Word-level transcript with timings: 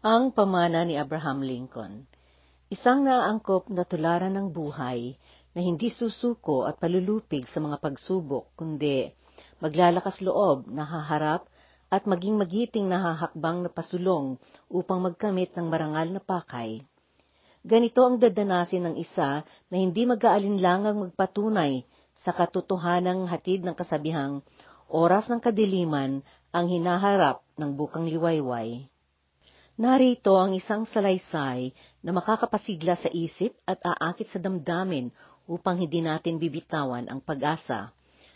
Ang 0.00 0.32
pamana 0.32 0.80
ni 0.88 0.96
Abraham 0.96 1.44
Lincoln 1.44 2.08
Isang 2.72 3.04
naangkop 3.04 3.68
na 3.68 3.84
tularan 3.84 4.32
ng 4.32 4.48
buhay 4.48 5.12
na 5.52 5.60
hindi 5.60 5.92
susuko 5.92 6.64
at 6.64 6.80
palulupig 6.80 7.44
sa 7.44 7.60
mga 7.60 7.76
pagsubok, 7.84 8.48
kundi 8.56 9.12
maglalakas 9.60 10.24
loob, 10.24 10.72
nahaharap, 10.72 11.44
at 11.92 12.08
maging 12.08 12.40
magiting 12.40 12.88
nahahakbang 12.88 13.60
na 13.60 13.68
pasulong 13.68 14.40
upang 14.72 15.04
magkamit 15.04 15.52
ng 15.52 15.68
marangal 15.68 16.16
na 16.16 16.20
pakay. 16.24 16.80
Ganito 17.60 18.00
ang 18.00 18.16
dadanasin 18.16 18.88
ng 18.88 18.96
isa 18.96 19.44
na 19.68 19.76
hindi 19.76 20.08
mag-aalinlangang 20.08 20.96
magpatunay 20.96 21.84
sa 22.16 22.32
katotohanang 22.32 23.28
hatid 23.28 23.68
ng 23.68 23.76
kasabihang 23.76 24.40
oras 24.88 25.28
ng 25.28 25.44
kadiliman 25.44 26.24
ang 26.56 26.72
hinaharap 26.72 27.44
ng 27.60 27.76
bukang 27.76 28.08
liwayway. 28.08 28.88
Narito 29.80 30.36
ang 30.36 30.52
isang 30.52 30.84
salaysay 30.84 31.72
na 32.04 32.12
makakapasigla 32.12 33.00
sa 33.00 33.08
isip 33.16 33.56
at 33.64 33.80
aakit 33.80 34.28
sa 34.28 34.36
damdamin 34.36 35.08
upang 35.48 35.80
hindi 35.80 36.04
natin 36.04 36.36
bibitawan 36.36 37.08
ang 37.08 37.24
pag-asa. 37.24 37.88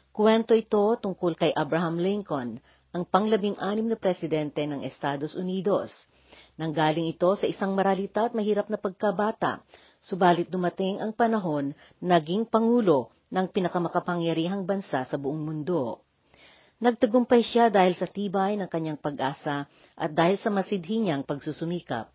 Kuwento 0.09 0.57
ito 0.57 0.97
tungkol 0.97 1.37
kay 1.37 1.53
Abraham 1.53 2.01
Lincoln, 2.01 2.65
ang 2.97 3.05
panglabing-anim 3.05 3.93
na 3.93 4.01
presidente 4.01 4.65
ng 4.65 4.89
Estados 4.89 5.37
Unidos. 5.37 5.93
Nanggaling 6.57 7.13
ito 7.13 7.37
sa 7.37 7.45
isang 7.45 7.77
maralita 7.77 8.25
at 8.25 8.33
mahirap 8.33 8.73
na 8.73 8.81
pagkabata, 8.81 9.61
subalit 10.01 10.49
dumating 10.49 10.97
ang 11.05 11.13
panahon 11.13 11.77
naging 12.01 12.49
pangulo 12.49 13.13
ng 13.29 13.53
pinakamakapangyarihang 13.53 14.65
bansa 14.65 15.05
sa 15.05 15.17
buong 15.21 15.45
mundo. 15.45 16.04
Nagtagumpay 16.83 17.43
siya 17.47 17.71
dahil 17.71 17.95
sa 17.95 18.11
tibay 18.11 18.59
ng 18.59 18.67
kanyang 18.67 18.99
pag-asa 18.99 19.71
at 19.95 20.11
dahil 20.11 20.35
sa 20.39 20.51
masidhi 20.51 20.99
niyang 20.99 21.23
pagsusumikap. 21.23 22.11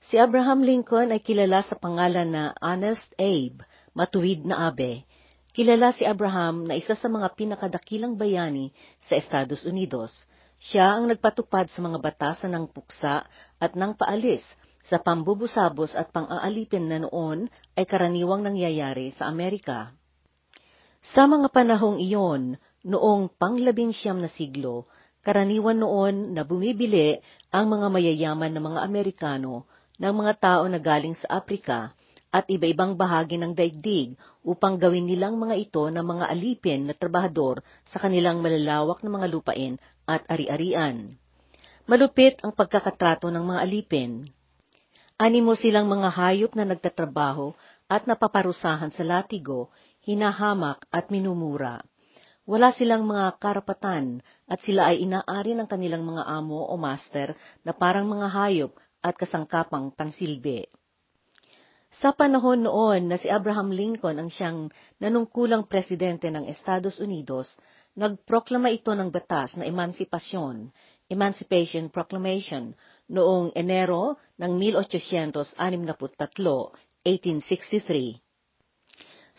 Si 0.00 0.16
Abraham 0.16 0.64
Lincoln 0.64 1.12
ay 1.12 1.20
kilala 1.20 1.60
sa 1.60 1.76
pangalan 1.76 2.32
na 2.32 2.44
Honest 2.64 3.12
Abe, 3.20 3.60
matuwid 3.92 4.48
na 4.48 4.72
abe. 4.72 5.04
Kilala 5.52 5.92
si 5.92 6.08
Abraham 6.08 6.64
na 6.64 6.78
isa 6.78 6.96
sa 6.96 7.10
mga 7.10 7.34
pinakadakilang 7.36 8.16
bayani 8.16 8.72
sa 9.02 9.18
Estados 9.18 9.66
Unidos. 9.68 10.14
Siya 10.56 10.96
ang 10.96 11.10
nagpatupad 11.10 11.68
sa 11.68 11.80
mga 11.84 11.98
batasan 12.00 12.52
ng 12.54 12.70
puksa 12.72 13.26
at 13.60 13.72
ng 13.76 13.92
paalis 13.92 14.44
sa 14.88 14.96
pambubusabos 14.96 15.92
at 15.92 16.08
pang-aalipin 16.14 16.88
na 16.88 17.04
noon 17.04 17.52
ay 17.76 17.84
karaniwang 17.84 18.40
nangyayari 18.40 19.12
sa 19.12 19.28
Amerika. 19.28 19.92
Sa 21.12 21.28
mga 21.28 21.48
panahong 21.52 22.00
iyon, 22.00 22.60
Noong 22.80 23.36
panglabing 23.36 23.92
siyam 23.92 24.24
na 24.24 24.32
siglo, 24.32 24.88
karaniwan 25.20 25.84
noon 25.84 26.32
na 26.32 26.48
bumibili 26.48 27.20
ang 27.52 27.68
mga 27.68 27.92
mayayaman 27.92 28.56
na 28.56 28.60
mga 28.64 28.80
Amerikano 28.80 29.68
ng 30.00 30.14
mga 30.16 30.32
tao 30.40 30.64
na 30.64 30.80
galing 30.80 31.12
sa 31.12 31.44
Aprika 31.44 31.92
at 32.32 32.48
iba-ibang 32.48 32.96
bahagi 32.96 33.36
ng 33.36 33.52
daigdig 33.52 34.16
upang 34.40 34.80
gawin 34.80 35.04
nilang 35.04 35.36
mga 35.36 35.60
ito 35.60 35.84
ng 35.92 36.00
mga 36.00 36.24
alipin 36.32 36.88
na 36.88 36.96
trabahador 36.96 37.60
sa 37.84 38.00
kanilang 38.00 38.40
malalawak 38.40 39.04
na 39.04 39.10
mga 39.12 39.26
lupain 39.28 39.76
at 40.08 40.24
ari-arian. 40.30 41.20
Malupit 41.84 42.40
ang 42.40 42.56
pagkakatrato 42.56 43.28
ng 43.28 43.44
mga 43.44 43.60
alipin. 43.60 44.24
Animo 45.20 45.52
silang 45.52 45.84
mga 45.84 46.08
hayop 46.16 46.56
na 46.56 46.64
nagtatrabaho 46.64 47.52
at 47.92 48.08
napaparusahan 48.08 48.88
sa 48.88 49.04
latigo, 49.04 49.68
hinahamak 50.00 50.88
at 50.88 51.12
minumura. 51.12 51.84
Wala 52.48 52.72
silang 52.72 53.04
mga 53.04 53.36
karapatan 53.36 54.24
at 54.48 54.64
sila 54.64 54.90
ay 54.92 55.04
inaari 55.04 55.52
ng 55.56 55.68
kanilang 55.68 56.04
mga 56.08 56.24
amo 56.24 56.64
o 56.66 56.74
master 56.80 57.36
na 57.64 57.76
parang 57.76 58.08
mga 58.08 58.26
hayop 58.32 58.72
at 59.04 59.16
kasangkapang 59.16 59.92
pangsilbi. 59.92 60.68
Sa 61.90 62.14
panahon 62.14 62.62
noon 62.62 63.10
na 63.10 63.18
si 63.18 63.26
Abraham 63.26 63.74
Lincoln 63.74 64.22
ang 64.22 64.30
siyang 64.30 64.70
nanungkulang 65.02 65.66
presidente 65.66 66.30
ng 66.30 66.46
Estados 66.46 67.02
Unidos, 67.02 67.50
nagproklama 67.98 68.70
ito 68.70 68.94
ng 68.94 69.10
batas 69.10 69.58
na 69.58 69.66
emansipasyon, 69.66 70.70
Emancipation 71.10 71.90
Proclamation, 71.90 72.70
noong 73.10 73.50
Enero 73.58 74.22
ng 74.38 74.54
1863, 74.78 75.58
1863. 77.02 78.29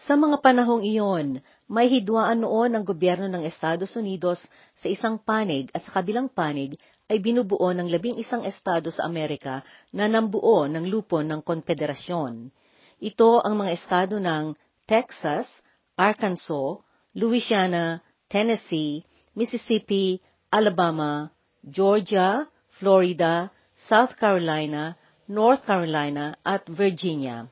Sa 0.09 0.17
mga 0.17 0.41
panahong 0.41 0.81
iyon, 0.81 1.45
may 1.69 1.85
hidwaan 1.85 2.41
noon 2.41 2.73
ang 2.73 2.81
gobyerno 2.81 3.29
ng 3.29 3.45
Estados 3.45 3.93
Unidos 3.93 4.41
sa 4.73 4.89
isang 4.89 5.21
panig 5.21 5.69
at 5.77 5.85
sa 5.85 6.01
kabilang 6.01 6.25
panig 6.25 6.73
ay 7.05 7.21
binubuo 7.21 7.69
ng 7.69 7.85
labing 7.85 8.17
isang 8.17 8.41
estado 8.41 8.89
sa 8.89 9.05
Amerika 9.05 9.61
na 9.93 10.09
nambuo 10.09 10.65
ng 10.65 10.89
lupon 10.89 11.29
ng 11.29 11.45
konfederasyon. 11.45 12.49
Ito 12.97 13.45
ang 13.45 13.61
mga 13.61 13.71
estado 13.77 14.17
ng 14.17 14.57
Texas, 14.89 15.45
Arkansas, 15.93 16.81
Louisiana, 17.13 18.01
Tennessee, 18.25 19.05
Mississippi, 19.37 20.17
Alabama, 20.49 21.29
Georgia, 21.61 22.49
Florida, 22.81 23.53
South 23.85 24.17
Carolina, 24.17 24.97
North 25.29 25.61
Carolina 25.61 26.33
at 26.41 26.65
Virginia. 26.65 27.45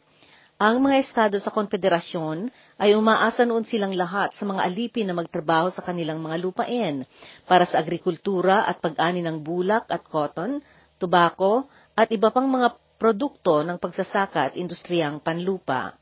Ang 0.59 0.83
mga 0.83 0.99
estado 0.99 1.39
sa 1.39 1.55
konfederasyon 1.55 2.51
ay 2.75 2.91
umaasa 2.91 3.47
noon 3.47 3.63
silang 3.63 3.95
lahat 3.95 4.35
sa 4.35 4.43
mga 4.43 4.67
alipin 4.67 5.07
na 5.07 5.15
magtrabaho 5.15 5.71
sa 5.71 5.79
kanilang 5.79 6.19
mga 6.19 6.35
lupain 6.35 7.07
para 7.47 7.63
sa 7.63 7.79
agrikultura 7.79 8.67
at 8.67 8.83
pag-ani 8.83 9.23
ng 9.23 9.39
bulak 9.39 9.87
at 9.87 10.03
cotton, 10.03 10.59
tobacco 10.99 11.63
at 11.95 12.11
iba 12.11 12.27
pang 12.27 12.51
mga 12.51 12.75
produkto 12.99 13.63
ng 13.63 13.79
pagsasaka 13.79 14.51
at 14.51 14.53
industriyang 14.59 15.23
panlupa. 15.23 15.95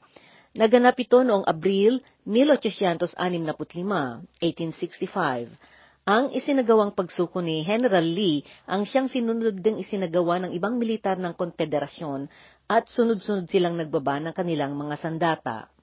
Naganap 0.55 0.95
ito 0.95 1.27
noong 1.27 1.43
Abril 1.43 2.07
1865, 2.23 3.19
1865. 3.19 6.07
Ang 6.07 6.31
isinagawang 6.39 6.95
pagsuko 6.95 7.43
ni 7.43 7.67
General 7.67 8.07
Lee 8.07 8.47
ang 8.63 8.87
siyang 8.87 9.11
sinunod 9.11 9.59
ding 9.59 9.83
isinagawa 9.83 10.39
ng 10.39 10.55
ibang 10.55 10.79
militar 10.79 11.19
ng 11.19 11.35
konfederasyon 11.35 12.31
at 12.71 12.87
sunod-sunod 12.87 13.51
silang 13.51 13.75
nagbaba 13.75 14.23
ng 14.23 14.39
kanilang 14.39 14.79
mga 14.79 14.95
sandata. 15.03 15.74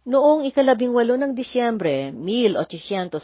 Noong 0.00 0.48
ikalabing 0.48 0.96
walo 0.96 1.12
ng 1.20 1.36
Disyembre, 1.36 2.08
1865, 2.08 3.20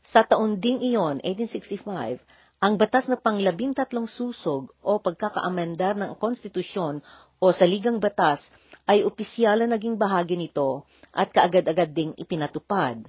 sa 0.00 0.24
taon 0.24 0.56
ding 0.56 0.80
iyon, 0.80 1.20
1865, 1.20 2.24
ang 2.56 2.80
batas 2.80 3.04
na 3.04 3.20
panglabing 3.20 3.76
tatlong 3.76 4.08
susog 4.08 4.72
o 4.80 4.96
pagkakaamendar 4.96 5.92
ng 6.00 6.16
konstitusyon 6.16 7.04
o 7.36 7.52
saligang 7.52 8.00
batas 8.00 8.40
ay 8.88 9.04
opisyal 9.04 9.60
na 9.60 9.76
naging 9.76 10.00
bahagi 10.00 10.40
nito 10.40 10.88
at 11.12 11.28
kaagad-agad 11.28 11.92
ding 11.92 12.16
ipinatupad. 12.16 13.04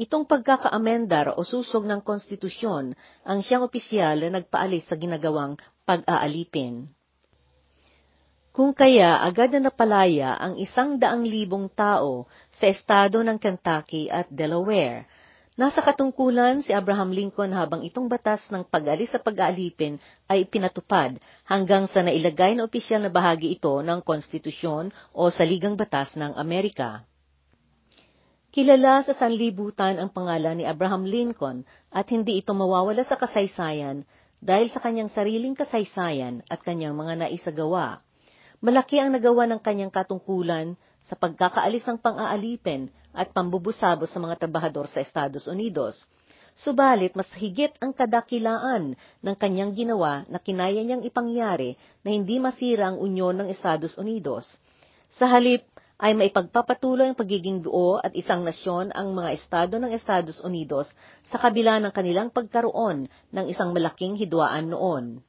Itong 0.00 0.24
pagkakaamendar 0.24 1.36
o 1.36 1.44
susog 1.44 1.84
ng 1.84 2.00
konstitusyon 2.00 2.96
ang 3.20 3.44
siyang 3.44 3.68
opisyal 3.68 4.16
na 4.24 4.40
nagpaalis 4.40 4.88
sa 4.88 4.96
ginagawang 4.96 5.60
pag-aalipin. 5.84 6.88
Kung 8.56 8.72
kaya 8.72 9.20
agad 9.20 9.52
na 9.52 9.68
napalaya 9.68 10.32
ang 10.40 10.56
isang 10.56 10.96
daang 10.96 11.28
libong 11.28 11.68
tao 11.68 12.24
sa 12.48 12.64
estado 12.64 13.20
ng 13.20 13.36
Kentucky 13.36 14.08
at 14.08 14.32
Delaware, 14.32 15.04
nasa 15.60 15.84
katungkulan 15.84 16.64
si 16.64 16.72
Abraham 16.72 17.12
Lincoln 17.12 17.52
habang 17.52 17.84
itong 17.84 18.08
batas 18.08 18.48
ng 18.48 18.64
pag-alis 18.64 19.12
sa 19.12 19.20
pag-aalipin 19.20 20.00
ay 20.24 20.48
pinatupad 20.48 21.20
hanggang 21.44 21.84
sa 21.84 22.00
nailagay 22.00 22.56
na 22.56 22.64
opisyal 22.64 23.04
na 23.04 23.12
bahagi 23.12 23.60
ito 23.60 23.76
ng 23.84 24.00
konstitusyon 24.00 24.88
o 25.12 25.28
saligang 25.28 25.76
batas 25.76 26.16
ng 26.16 26.32
Amerika. 26.40 27.04
Kilala 28.56 29.04
sa 29.04 29.12
sanlibutan 29.12 30.00
ang 30.00 30.08
pangalan 30.08 30.56
ni 30.56 30.64
Abraham 30.64 31.04
Lincoln 31.04 31.68
at 31.92 32.08
hindi 32.08 32.40
ito 32.40 32.56
mawawala 32.56 33.04
sa 33.04 33.20
kasaysayan 33.20 34.08
dahil 34.40 34.72
sa 34.72 34.80
kanyang 34.80 35.12
sariling 35.12 35.52
kasaysayan 35.52 36.40
at 36.48 36.64
kanyang 36.64 36.96
mga 36.96 37.20
naisagawa. 37.20 38.05
Malaki 38.64 38.96
ang 38.96 39.12
nagawa 39.12 39.44
ng 39.44 39.60
kanyang 39.60 39.92
katungkulan 39.92 40.80
sa 41.04 41.12
pagkakaalis 41.12 41.84
ng 41.86 41.98
pang-aalipin 42.00 42.88
at 43.12 43.28
pambubusabo 43.30 44.08
sa 44.08 44.16
mga 44.16 44.40
trabahador 44.40 44.88
sa 44.88 45.04
Estados 45.04 45.44
Unidos. 45.44 46.00
Subalit, 46.56 47.12
mas 47.12 47.28
higit 47.36 47.76
ang 47.84 47.92
kadakilaan 47.92 48.96
ng 48.96 49.36
kanyang 49.36 49.76
ginawa 49.76 50.24
na 50.32 50.40
kinaya 50.40 50.80
niyang 50.80 51.04
ipangyari 51.04 51.76
na 52.00 52.16
hindi 52.16 52.40
masira 52.40 52.88
ang 52.88 52.96
unyon 52.96 53.44
ng 53.44 53.48
Estados 53.52 53.92
Unidos. 54.00 54.48
Sa 55.20 55.28
halip, 55.28 55.68
ay 55.96 56.16
maipagpapatuloy 56.16 57.12
ang 57.12 57.16
pagiging 57.16 57.64
buo 57.64 58.00
at 58.00 58.12
isang 58.12 58.44
nasyon 58.44 58.92
ang 58.92 59.16
mga 59.16 59.36
estado 59.36 59.80
ng 59.80 59.92
Estados 59.92 60.40
Unidos 60.44 60.92
sa 61.28 61.40
kabila 61.40 61.80
ng 61.80 61.92
kanilang 61.92 62.28
pagkaroon 62.28 63.08
ng 63.32 63.46
isang 63.48 63.72
malaking 63.72 64.16
hidwaan 64.16 64.72
noon. 64.72 65.24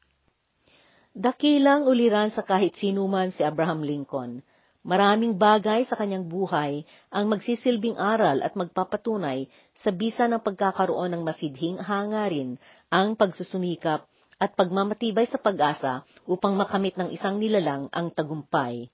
Dakilang 1.17 1.89
uliran 1.89 2.29
sa 2.29 2.45
kahit 2.45 2.77
sinuman 2.77 3.33
si 3.33 3.41
Abraham 3.41 3.81
Lincoln. 3.81 4.45
Maraming 4.85 5.33
bagay 5.33 5.89
sa 5.89 5.97
kanyang 5.97 6.29
buhay 6.29 6.85
ang 7.09 7.25
magsisilbing 7.33 7.97
aral 7.97 8.45
at 8.45 8.53
magpapatunay 8.53 9.49
sa 9.73 9.89
bisa 9.89 10.29
ng 10.29 10.37
pagkakaroon 10.45 11.17
ng 11.17 11.25
masidhing 11.25 11.81
hangarin, 11.81 12.61
ang 12.93 13.17
pagsusumikap 13.17 14.05
at 14.37 14.53
pagmamatibay 14.53 15.25
sa 15.25 15.41
pag-asa 15.41 16.05
upang 16.29 16.53
makamit 16.53 16.93
ng 17.01 17.09
isang 17.09 17.41
nilalang 17.41 17.89
ang 17.89 18.13
tagumpay. 18.13 18.85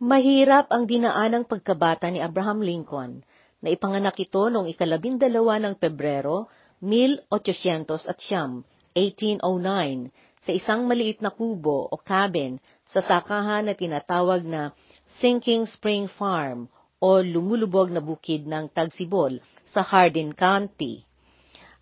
Mahirap 0.00 0.72
ang 0.72 0.88
dinaanang 0.88 1.44
pagkabata 1.44 2.08
ni 2.08 2.24
Abraham 2.24 2.64
Lincoln 2.64 3.20
na 3.60 3.68
ipanganak 3.68 4.16
ito 4.16 4.48
noong 4.48 4.72
ikalabindalawa 4.72 5.60
ng 5.60 5.76
Pebrero, 5.76 6.48
1800 6.80 8.08
at 8.08 8.16
siyam, 8.16 8.64
1809, 8.96 10.29
sa 10.40 10.50
isang 10.56 10.88
maliit 10.88 11.20
na 11.20 11.28
kubo 11.28 11.88
o 11.92 11.94
cabin 12.00 12.56
sa 12.88 13.04
sakahan 13.04 13.68
na 13.68 13.76
tinatawag 13.76 14.40
na 14.44 14.72
Sinking 15.20 15.68
Spring 15.68 16.08
Farm 16.08 16.72
o 17.00 17.20
lumulubog 17.20 17.92
na 17.92 18.00
bukid 18.00 18.48
ng 18.48 18.72
Tagsibol 18.72 19.40
sa 19.68 19.84
Hardin 19.84 20.32
County. 20.32 21.04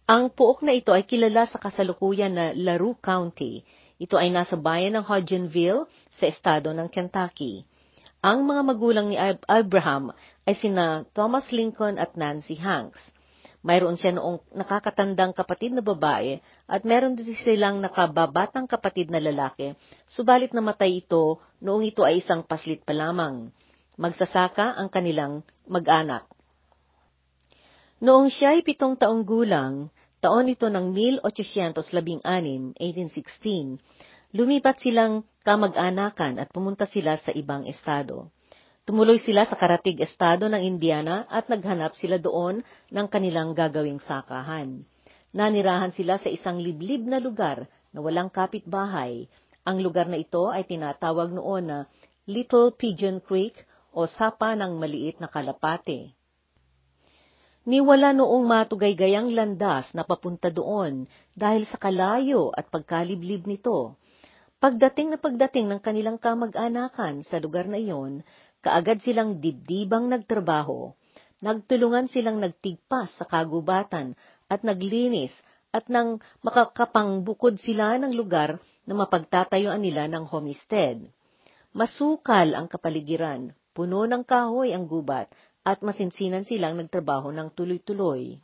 Ang 0.09 0.33
puok 0.33 0.65
na 0.65 0.73
ito 0.73 0.91
ay 0.91 1.05
kilala 1.05 1.45
sa 1.45 1.61
kasalukuyan 1.61 2.33
na 2.33 2.47
LaRue 2.57 2.97
County. 2.99 3.61
Ito 4.01 4.17
ay 4.17 4.33
nasa 4.33 4.57
bayan 4.57 4.97
ng 4.97 5.05
Hodgenville 5.05 5.85
sa 6.09 6.25
estado 6.31 6.73
ng 6.73 6.89
Kentucky. 6.89 7.67
Ang 8.25 8.49
mga 8.49 8.63
magulang 8.67 9.07
ni 9.13 9.21
Abraham 9.47 10.11
ay 10.49 10.57
sina 10.57 11.07
Thomas 11.15 11.53
Lincoln 11.55 12.01
at 12.01 12.17
Nancy 12.19 12.57
Hanks. 12.57 13.15
Mayroon 13.59 13.99
siya 13.99 14.15
noong 14.15 14.55
nakakatandang 14.55 15.35
kapatid 15.35 15.75
na 15.75 15.83
babae 15.83 16.39
at 16.71 16.87
meron 16.87 17.19
din 17.19 17.35
silang 17.43 17.83
nakababatang 17.83 18.71
kapatid 18.71 19.11
na 19.11 19.19
lalaki, 19.19 19.75
subalit 20.07 20.55
namatay 20.55 21.03
ito 21.03 21.43
noong 21.59 21.83
ito 21.83 22.07
ay 22.07 22.23
isang 22.23 22.47
paslit 22.47 22.87
pa 22.87 22.95
lamang. 22.95 23.51
Magsasaka 23.99 24.79
ang 24.79 24.87
kanilang 24.87 25.43
mag-anak. 25.67 26.31
Noong 27.99 28.31
siya 28.31 28.55
ay 28.55 28.63
pitong 28.63 28.95
taong 28.95 29.27
gulang, 29.27 29.91
taon 30.23 30.47
ito 30.47 30.71
ng 30.71 30.95
1816, 30.95 31.83
1816, 32.79 33.83
lumipat 34.39 34.79
silang 34.79 35.27
kamag-anakan 35.43 36.39
at 36.39 36.47
pumunta 36.55 36.87
sila 36.87 37.19
sa 37.19 37.35
ibang 37.35 37.67
estado. 37.67 38.31
Tumuloy 38.89 39.21
sila 39.21 39.45
sa 39.45 39.53
karatig 39.53 40.01
estado 40.01 40.49
ng 40.49 40.65
Indiana 40.65 41.29
at 41.29 41.53
naghanap 41.53 41.93
sila 42.01 42.17
doon 42.17 42.65
ng 42.89 43.07
kanilang 43.13 43.53
gagawing 43.53 44.01
sakahan. 44.01 44.81
Nanirahan 45.37 45.93
sila 45.93 46.17
sa 46.17 46.33
isang 46.33 46.57
liblib 46.57 47.05
na 47.05 47.21
lugar 47.21 47.69
na 47.93 48.01
walang 48.01 48.33
kapitbahay. 48.33 49.29
Ang 49.69 49.85
lugar 49.85 50.09
na 50.09 50.17
ito 50.17 50.49
ay 50.49 50.65
tinatawag 50.65 51.37
noon 51.37 51.69
na 51.69 51.79
Little 52.25 52.73
Pigeon 52.73 53.21
Creek 53.21 53.61
o 53.93 54.09
Sapa 54.09 54.57
ng 54.57 54.81
Maliit 54.81 55.21
na 55.21 55.29
Kalapate. 55.29 56.17
Niwala 57.69 58.17
noong 58.17 58.49
matugaygayang 58.49 59.37
landas 59.37 59.93
na 59.93 60.01
papunta 60.09 60.49
doon 60.49 61.05
dahil 61.37 61.69
sa 61.69 61.77
kalayo 61.77 62.57
at 62.57 62.73
pagkaliblib 62.73 63.45
nito. 63.45 64.01
Pagdating 64.59 65.15
na 65.15 65.19
pagdating 65.23 65.71
ng 65.71 65.79
kanilang 65.79 66.19
kamag-anakan 66.19 67.23
sa 67.23 67.39
lugar 67.39 67.71
na 67.71 67.79
iyon, 67.79 68.27
kaagad 68.65 69.03
silang 69.03 69.39
dibdibang 69.39 70.11
nagtrabaho. 70.11 70.93
Nagtulungan 71.39 72.11
silang 72.11 72.43
nagtigpas 72.43 73.15
sa 73.15 73.25
kagubatan 73.25 74.19
at 74.51 74.67
naglinis 74.67 75.31
at 75.71 75.87
nang 75.87 76.19
makakapangbukod 76.43 77.61
sila 77.61 77.95
ng 78.01 78.11
lugar 78.17 78.59
na 78.89 78.95
mapagtatayuan 78.97 79.79
nila 79.79 80.09
ng 80.11 80.25
homestead. 80.27 81.07
Masukal 81.77 82.57
ang 82.57 82.67
kapaligiran, 82.67 83.53
puno 83.77 84.09
ng 84.09 84.25
kahoy 84.25 84.73
ang 84.73 84.89
gubat, 84.89 85.31
at 85.63 85.85
masinsinan 85.85 86.49
silang 86.49 86.81
nagtrabaho 86.81 87.29
ng 87.29 87.53
tuloy-tuloy. 87.53 88.41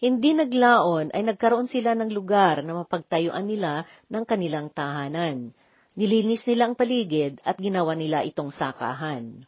Hindi 0.00 0.30
naglaon 0.32 1.12
ay 1.12 1.22
nagkaroon 1.28 1.68
sila 1.68 1.92
ng 1.92 2.08
lugar 2.08 2.64
na 2.64 2.72
mapagtayuan 2.72 3.44
nila 3.44 3.84
ng 4.08 4.24
kanilang 4.24 4.72
tahanan. 4.72 5.52
Nilinis 5.98 6.46
nila 6.46 6.70
ang 6.70 6.78
paligid 6.78 7.42
at 7.42 7.58
ginawa 7.58 7.98
nila 7.98 8.22
itong 8.22 8.54
sakahan. 8.54 9.42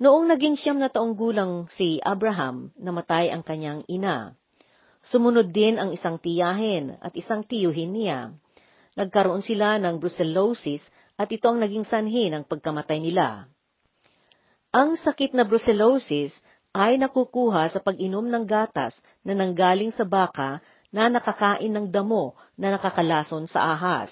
Noong 0.00 0.26
naging 0.26 0.58
siyam 0.58 0.82
na 0.82 0.90
taong 0.90 1.14
gulang 1.14 1.70
si 1.70 2.02
Abraham, 2.02 2.74
namatay 2.74 3.30
ang 3.30 3.46
kanyang 3.46 3.86
ina. 3.86 4.34
Sumunod 5.04 5.52
din 5.54 5.78
ang 5.78 5.92
isang 5.94 6.18
tiyahin 6.18 6.96
at 6.98 7.14
isang 7.14 7.44
tiyuhin 7.44 7.94
niya. 7.94 8.32
Nagkaroon 8.96 9.44
sila 9.44 9.76
ng 9.78 10.00
brucellosis 10.00 10.82
at 11.14 11.30
ito 11.30 11.46
ang 11.46 11.62
naging 11.62 11.86
sanhi 11.86 12.32
ng 12.32 12.48
pagkamatay 12.48 12.98
nila. 12.98 13.46
Ang 14.74 14.98
sakit 14.98 15.38
na 15.38 15.46
brucellosis 15.46 16.34
ay 16.74 16.98
nakukuha 16.98 17.70
sa 17.70 17.78
pag-inom 17.78 18.26
ng 18.26 18.42
gatas 18.50 18.98
na 19.22 19.38
nanggaling 19.38 19.94
sa 19.94 20.02
baka 20.02 20.58
na 20.90 21.06
nakakain 21.06 21.70
ng 21.70 21.86
damo 21.94 22.34
na 22.58 22.74
nakakalason 22.74 23.46
sa 23.46 23.70
ahas. 23.70 24.10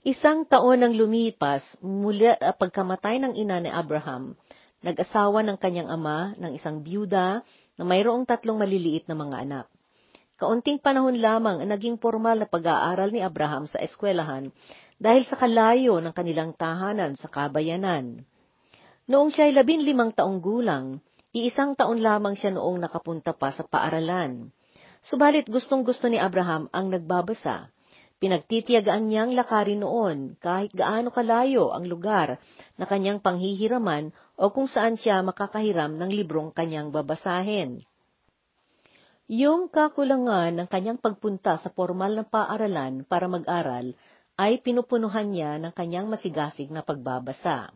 Isang 0.00 0.48
taon 0.48 0.80
nang 0.80 0.96
lumipas 0.96 1.60
mula 1.84 2.32
pagkamatay 2.56 3.20
ng 3.20 3.36
ina 3.36 3.60
ni 3.60 3.68
Abraham, 3.68 4.32
nag-asawa 4.80 5.44
ng 5.44 5.60
kanyang 5.60 5.92
ama 5.92 6.32
ng 6.40 6.56
isang 6.56 6.80
byuda 6.80 7.44
na 7.76 7.82
mayroong 7.84 8.24
tatlong 8.24 8.56
maliliit 8.56 9.04
na 9.04 9.12
mga 9.12 9.44
anak. 9.44 9.66
Kaunting 10.40 10.80
panahon 10.80 11.20
lamang 11.20 11.60
ang 11.60 11.68
naging 11.68 12.00
formal 12.00 12.32
na 12.40 12.48
pag-aaral 12.48 13.12
ni 13.12 13.20
Abraham 13.20 13.68
sa 13.68 13.76
eskwelahan 13.76 14.48
dahil 14.96 15.28
sa 15.28 15.36
kalayo 15.36 16.00
ng 16.00 16.16
kanilang 16.16 16.56
tahanan 16.56 17.12
sa 17.20 17.28
kabayanan. 17.28 18.24
Noong 19.04 19.28
siya 19.28 19.52
ay 19.52 19.60
labing 19.60 19.84
limang 19.84 20.16
taong 20.16 20.40
gulang, 20.40 21.04
iisang 21.36 21.76
taon 21.76 22.00
lamang 22.00 22.40
siya 22.40 22.56
noong 22.56 22.88
nakapunta 22.88 23.36
pa 23.36 23.52
sa 23.52 23.68
paaralan. 23.68 24.48
Subalit 25.04 25.44
gustong-gusto 25.44 26.08
ni 26.08 26.16
Abraham 26.16 26.72
ang 26.72 26.88
nagbabasa 26.88 27.68
Pinagtitiyagaan 28.20 29.08
niyang 29.08 29.32
lakarin 29.32 29.80
noon 29.80 30.36
kahit 30.36 30.76
gaano 30.76 31.08
kalayo 31.08 31.72
ang 31.72 31.88
lugar 31.88 32.36
na 32.76 32.84
kanyang 32.84 33.24
panghihiraman 33.24 34.12
o 34.36 34.52
kung 34.52 34.68
saan 34.68 35.00
siya 35.00 35.24
makakahiram 35.24 35.96
ng 35.96 36.12
librong 36.12 36.52
kanyang 36.52 36.92
babasahin. 36.92 37.80
Yung 39.24 39.72
kakulangan 39.72 40.52
ng 40.52 40.68
kanyang 40.68 41.00
pagpunta 41.00 41.56
sa 41.56 41.72
formal 41.72 42.12
na 42.12 42.28
paaralan 42.28 43.08
para 43.08 43.24
mag-aral 43.24 43.96
ay 44.36 44.60
pinupunuhan 44.60 45.32
niya 45.32 45.56
ng 45.56 45.72
kanyang 45.72 46.04
masigasig 46.10 46.68
na 46.68 46.84
pagbabasa. 46.84 47.72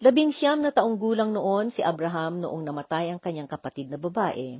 Labing 0.00 0.32
siyam 0.34 0.64
na 0.64 0.74
taong 0.74 0.98
gulang 0.98 1.30
noon 1.30 1.70
si 1.70 1.84
Abraham 1.84 2.40
noong 2.42 2.66
namatay 2.66 3.14
ang 3.14 3.20
kanyang 3.22 3.46
kapatid 3.46 3.92
na 3.92 4.00
babae. 4.00 4.58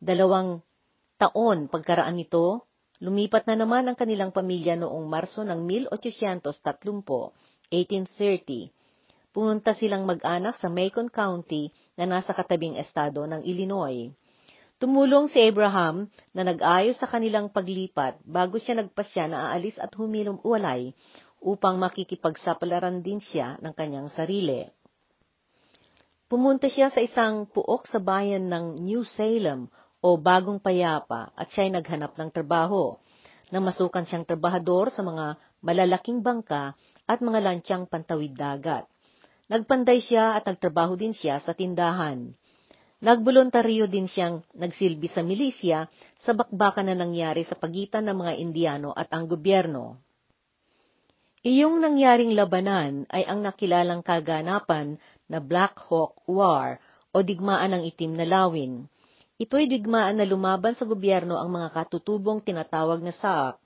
Dalawang 0.00 0.62
taon 1.18 1.66
pagkaraan 1.66 2.16
nito, 2.16 2.69
lumipat 3.00 3.48
na 3.48 3.56
naman 3.56 3.88
ang 3.88 3.96
kanilang 3.96 4.30
pamilya 4.30 4.76
noong 4.76 5.08
Marso 5.08 5.40
ng 5.40 5.64
1830, 5.90 6.44
1830. 7.72 8.70
Pumunta 9.32 9.72
silang 9.72 10.04
mag-anak 10.04 10.60
sa 10.60 10.68
Macon 10.68 11.08
County 11.08 11.72
na 11.96 12.04
nasa 12.04 12.36
katabing 12.36 12.76
estado 12.76 13.24
ng 13.24 13.40
Illinois. 13.42 14.12
Tumulong 14.80 15.28
si 15.28 15.40
Abraham 15.44 16.08
na 16.32 16.40
nag-ayos 16.44 16.96
sa 16.96 17.04
kanilang 17.04 17.52
paglipat 17.52 18.20
bago 18.24 18.56
siya 18.56 18.80
nagpasya 18.80 19.28
na 19.28 19.52
aalis 19.52 19.76
at 19.76 19.92
humilom 19.92 20.40
uwalay 20.40 20.96
upang 21.40 21.76
makikipagsapalaran 21.80 23.00
din 23.04 23.20
siya 23.20 23.60
ng 23.60 23.72
kanyang 23.76 24.08
sarili. 24.08 24.68
Pumunta 26.30 26.70
siya 26.70 26.88
sa 26.88 27.02
isang 27.02 27.44
puok 27.50 27.90
sa 27.90 27.98
bayan 27.98 28.46
ng 28.48 28.80
New 28.80 29.02
Salem 29.02 29.66
o 30.00 30.16
Bagong 30.16 30.60
Payapa 30.60 31.32
at 31.36 31.52
siya'y 31.52 31.72
naghanap 31.72 32.16
ng 32.16 32.30
trabaho. 32.32 32.96
Nang 33.52 33.66
masukan 33.68 34.04
siyang 34.08 34.24
trabahador 34.24 34.88
sa 34.94 35.04
mga 35.04 35.36
malalaking 35.60 36.24
bangka 36.24 36.72
at 37.04 37.18
mga 37.20 37.40
lansyang 37.44 37.84
pantawid 37.84 38.32
dagat. 38.32 38.88
Nagpanday 39.50 39.98
siya 39.98 40.38
at 40.38 40.46
nagtrabaho 40.46 40.94
din 40.94 41.10
siya 41.10 41.42
sa 41.42 41.52
tindahan. 41.52 42.32
Nagboluntaryo 43.00 43.88
din 43.88 44.06
siyang 44.06 44.44
nagsilbi 44.52 45.08
sa 45.08 45.24
milisya 45.24 45.88
sa 46.20 46.36
bakbakan 46.36 46.92
na 46.92 46.96
nangyari 46.96 47.42
sa 47.48 47.56
pagitan 47.56 48.06
ng 48.06 48.16
mga 48.20 48.32
Indiano 48.38 48.92
at 48.92 49.08
ang 49.10 49.24
gobyerno. 49.24 49.98
Iyong 51.40 51.80
nangyaring 51.80 52.36
labanan 52.36 53.08
ay 53.08 53.24
ang 53.24 53.40
nakilalang 53.40 54.04
kaganapan 54.04 55.00
na 55.32 55.40
Black 55.40 55.80
Hawk 55.88 56.20
War 56.28 56.76
o 57.16 57.24
digmaan 57.24 57.72
ng 57.72 57.82
itim 57.88 58.20
na 58.20 58.28
lawin. 58.28 58.84
Ito'y 59.40 59.72
digmaan 59.72 60.20
na 60.20 60.28
lumaban 60.28 60.76
sa 60.76 60.84
gobyerno 60.84 61.40
ang 61.40 61.48
mga 61.48 61.72
katutubong 61.72 62.44
tinatawag 62.44 63.00
na 63.00 63.08
Saak. 63.08 63.56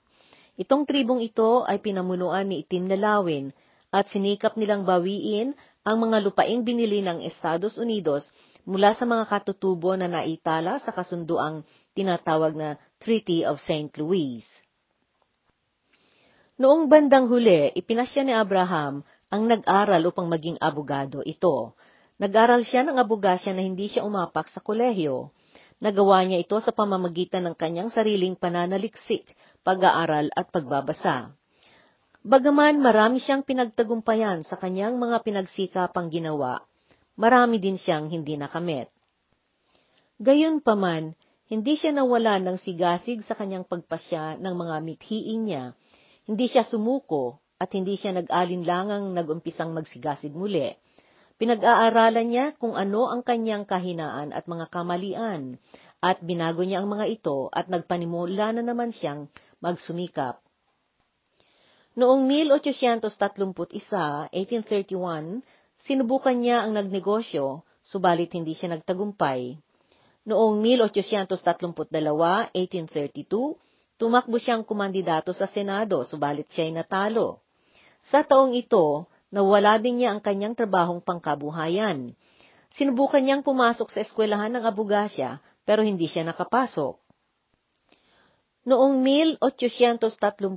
Itong 0.55 0.87
tribong 0.87 1.19
ito 1.19 1.67
ay 1.67 1.83
pinamunuan 1.83 2.47
ni 2.47 2.63
Itim 2.63 2.87
na 2.87 2.95
Lawin 2.95 3.51
at 3.91 4.07
sinikap 4.07 4.55
nilang 4.55 4.87
bawiin 4.87 5.51
ang 5.83 5.97
mga 5.99 6.23
lupaing 6.23 6.63
binili 6.63 7.03
ng 7.03 7.19
Estados 7.27 7.75
Unidos 7.75 8.31
mula 8.63 8.95
sa 8.95 9.03
mga 9.03 9.27
katutubo 9.27 9.99
na 9.99 10.07
naitala 10.07 10.79
sa 10.79 10.95
kasunduang 10.95 11.67
tinatawag 11.91 12.55
na 12.55 12.79
Treaty 13.03 13.43
of 13.43 13.59
St. 13.59 13.91
Louis. 13.99 14.47
Noong 16.55 16.87
bandang 16.87 17.27
huli, 17.27 17.75
ipinasya 17.75 18.23
ni 18.23 18.31
Abraham 18.31 19.03
ang 19.27 19.43
nag-aral 19.43 20.07
upang 20.07 20.31
maging 20.31 20.55
abogado 20.63 21.19
ito. 21.27 21.75
Nag-aral 22.15 22.63
siya 22.63 22.87
ng 22.87 22.95
abogasya 22.95 23.51
na 23.51 23.59
hindi 23.59 23.91
siya 23.91 24.07
umapak 24.07 24.47
sa 24.47 24.63
kolehiyo. 24.63 25.35
Nagawa 25.83 26.23
niya 26.23 26.39
ito 26.39 26.55
sa 26.63 26.71
pamamagitan 26.71 27.43
ng 27.51 27.55
kanyang 27.59 27.91
sariling 27.91 28.39
pananaliksik, 28.39 29.27
pag-aaral 29.67 30.31
at 30.31 30.47
pagbabasa. 30.47 31.35
Bagaman 32.25 32.79
marami 32.79 33.19
siyang 33.19 33.43
pinagtagumpayan 33.43 34.41
sa 34.47 34.55
kanyang 34.57 34.95
mga 34.97 35.21
pinagsikapang 35.21 36.09
ginawa, 36.09 36.63
marami 37.19 37.59
din 37.59 37.75
siyang 37.75 38.09
hindi 38.09 38.39
nakamit. 38.39 38.89
Gayunpaman, 40.17 41.13
hindi 41.51 41.73
siya 41.77 41.93
nawala 41.93 42.39
ng 42.39 42.57
sigasig 42.57 43.21
sa 43.21 43.35
kanyang 43.35 43.67
pagpasya 43.67 44.39
ng 44.41 44.53
mga 44.55 44.75
mithiin 44.81 45.41
niya, 45.45 45.63
hindi 46.25 46.49
siya 46.49 46.65
sumuko 46.65 47.43
at 47.61 47.69
hindi 47.75 47.99
siya 47.99 48.15
nag-alinlangang 48.15 49.11
nag-umpisang 49.13 49.75
magsigasig 49.75 50.33
muli. 50.33 50.73
Pinag-aaralan 51.35 52.27
niya 52.31 52.45
kung 52.55 52.79
ano 52.79 53.11
ang 53.11 53.19
kanyang 53.19 53.67
kahinaan 53.67 54.31
at 54.31 54.47
mga 54.47 54.71
kamalian, 54.71 55.59
at 55.99 56.23
binago 56.23 56.63
niya 56.63 56.79
ang 56.79 56.89
mga 56.91 57.11
ito 57.11 57.51
at 57.51 57.67
nagpanimula 57.67 58.55
na 58.55 58.63
naman 58.63 58.95
siyang 58.95 59.27
magsumikap. 59.59 60.39
Noong 61.95 62.27
1831, 62.27 64.31
1831, 64.31 65.43
Sinubukan 65.81 66.35
niya 66.39 66.63
ang 66.63 66.79
nagnegosyo, 66.79 67.67
subalit 67.83 68.31
hindi 68.31 68.55
siya 68.55 68.79
nagtagumpay. 68.79 69.59
Noong 70.25 70.63
1832, 70.63 72.55
1832, 72.55 73.99
tumakbo 73.99 74.35
siyang 74.39 74.63
kumandidato 74.65 75.35
sa 75.35 75.45
Senado, 75.45 76.01
subalit 76.07 76.49
siya'y 76.49 76.73
natalo. 76.73 77.43
Sa 78.01 78.25
taong 78.25 78.57
ito, 78.57 79.05
nawala 79.33 79.77
din 79.79 80.01
niya 80.01 80.13
ang 80.13 80.21
kanyang 80.21 80.57
trabahong 80.57 81.01
pangkabuhayan. 81.01 82.13
Sinubukan 82.73 83.23
niyang 83.23 83.45
pumasok 83.45 83.93
sa 83.93 84.03
eskwelahan 84.03 84.51
ng 84.53 84.65
abugasya, 84.67 85.39
pero 85.63 85.85
hindi 85.85 86.09
siya 86.09 86.27
nakapasok. 86.27 86.97
Noong 88.65 88.97
1833, 89.05 90.49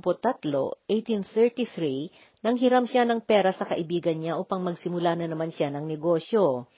1833, 0.89 2.29
Nanghiram 2.39 2.87
siya 2.87 3.03
ng 3.03 3.19
pera 3.19 3.51
sa 3.51 3.67
kaibigan 3.67 4.15
niya 4.15 4.39
upang 4.39 4.63
magsimula 4.63 5.11
na 5.19 5.27
naman 5.27 5.51
siya 5.51 5.67
ng 5.75 5.83
negosyo. 5.83 6.71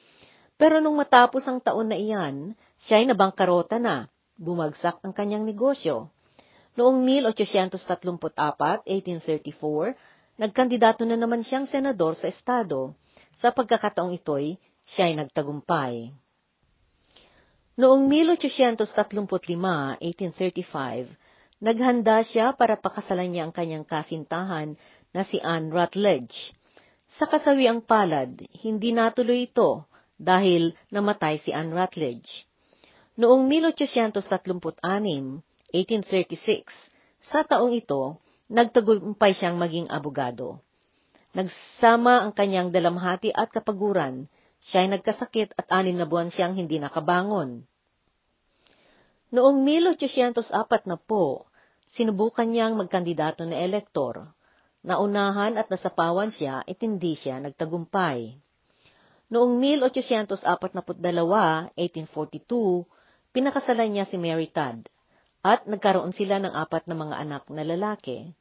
Pero 0.57 0.81
nung 0.81 0.97
matapos 0.97 1.45
ang 1.45 1.61
taon 1.61 1.93
na 1.93 1.97
iyan, 1.97 2.57
siya 2.81 2.97
ay 2.97 3.05
nabangkarota 3.05 3.77
na. 3.77 4.09
Bumagsak 4.41 5.05
ang 5.05 5.13
kanyang 5.13 5.45
negosyo. 5.45 6.09
Noong 6.73 7.05
1834, 7.05 8.33
1834, 8.89 9.93
nagkandidato 10.41 11.05
na 11.05 11.13
naman 11.13 11.45
siyang 11.45 11.69
senador 11.69 12.17
sa 12.17 12.25
estado. 12.25 12.97
Sa 13.37 13.53
pagkakataong 13.53 14.17
ito'y, 14.17 14.57
siya 14.89 15.13
ay 15.13 15.21
nagtagumpay. 15.21 16.09
Noong 17.77 18.09
1835, 18.09 20.01
1835, 20.01 21.13
naghanda 21.61 22.25
siya 22.25 22.57
para 22.57 22.73
pakasalan 22.73 23.29
niya 23.29 23.45
ang 23.45 23.53
kanyang 23.53 23.85
kasintahan 23.85 24.73
na 25.13 25.21
si 25.21 25.37
Anne 25.45 25.69
Rutledge. 25.69 26.57
Sa 27.05 27.29
kasawiang 27.29 27.85
palad, 27.85 28.41
hindi 28.65 28.97
natuloy 28.97 29.45
ito 29.45 29.85
dahil 30.17 30.73
namatay 30.89 31.37
si 31.37 31.53
Anne 31.53 31.69
Rutledge. 31.69 32.49
Noong 33.13 33.45
1836, 33.45 34.49
1836, 34.81 35.45
sa 37.21 37.45
taong 37.45 37.77
ito, 37.77 38.17
nagtagumpay 38.51 39.31
siyang 39.31 39.55
maging 39.55 39.87
abogado. 39.87 40.59
Nagsama 41.31 42.27
ang 42.27 42.35
kanyang 42.35 42.75
dalamhati 42.75 43.31
at 43.31 43.47
kapaguran, 43.55 44.27
siya 44.59 44.83
ay 44.83 44.99
nagkasakit 44.99 45.55
at 45.55 45.71
anim 45.71 45.95
na 45.95 46.03
buwan 46.03 46.27
siyang 46.27 46.59
hindi 46.59 46.75
nakabangon. 46.75 47.63
Noong 49.31 49.63
1804 49.63 50.91
na 50.91 50.99
po, 50.99 51.47
sinubukan 51.95 52.43
niyang 52.43 52.75
magkandidato 52.75 53.47
na 53.47 53.55
elektor, 53.63 54.35
Naunahan 54.81 55.61
at 55.61 55.69
nasapawan 55.69 56.33
siya 56.33 56.65
at 56.65 56.79
hindi 56.81 57.13
siya 57.13 57.37
nagtagumpay. 57.37 58.33
Noong 59.29 59.61
1842, 59.61 60.41
1842, 61.77 62.89
pinakasalan 63.29 63.89
niya 63.93 64.09
si 64.09 64.17
Mary 64.17 64.49
Todd 64.49 64.89
at 65.45 65.69
nagkaroon 65.69 66.17
sila 66.17 66.41
ng 66.41 66.49
apat 66.49 66.89
na 66.89 66.97
mga 66.97 67.15
anak 67.21 67.43
na 67.53 67.61
lalaki. 67.61 68.33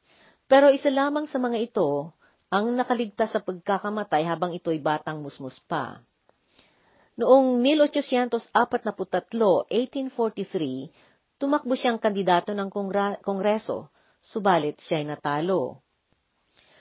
Pero 0.50 0.66
isa 0.74 0.90
lamang 0.90 1.30
sa 1.30 1.38
mga 1.38 1.62
ito 1.62 2.10
ang 2.50 2.74
nakaligtas 2.74 3.30
sa 3.30 3.38
pagkakamatay 3.38 4.26
habang 4.26 4.50
ito'y 4.50 4.82
batang 4.82 5.22
musmus 5.22 5.62
pa. 5.70 6.02
Noong 7.14 7.62
1843, 7.62 8.50
1843, 8.50 10.90
tumakbo 11.38 11.78
siyang 11.78 12.02
kandidato 12.02 12.50
ng 12.50 12.66
kongreso, 13.22 13.94
subalit 14.18 14.82
siya'y 14.82 15.06
natalo. 15.06 15.86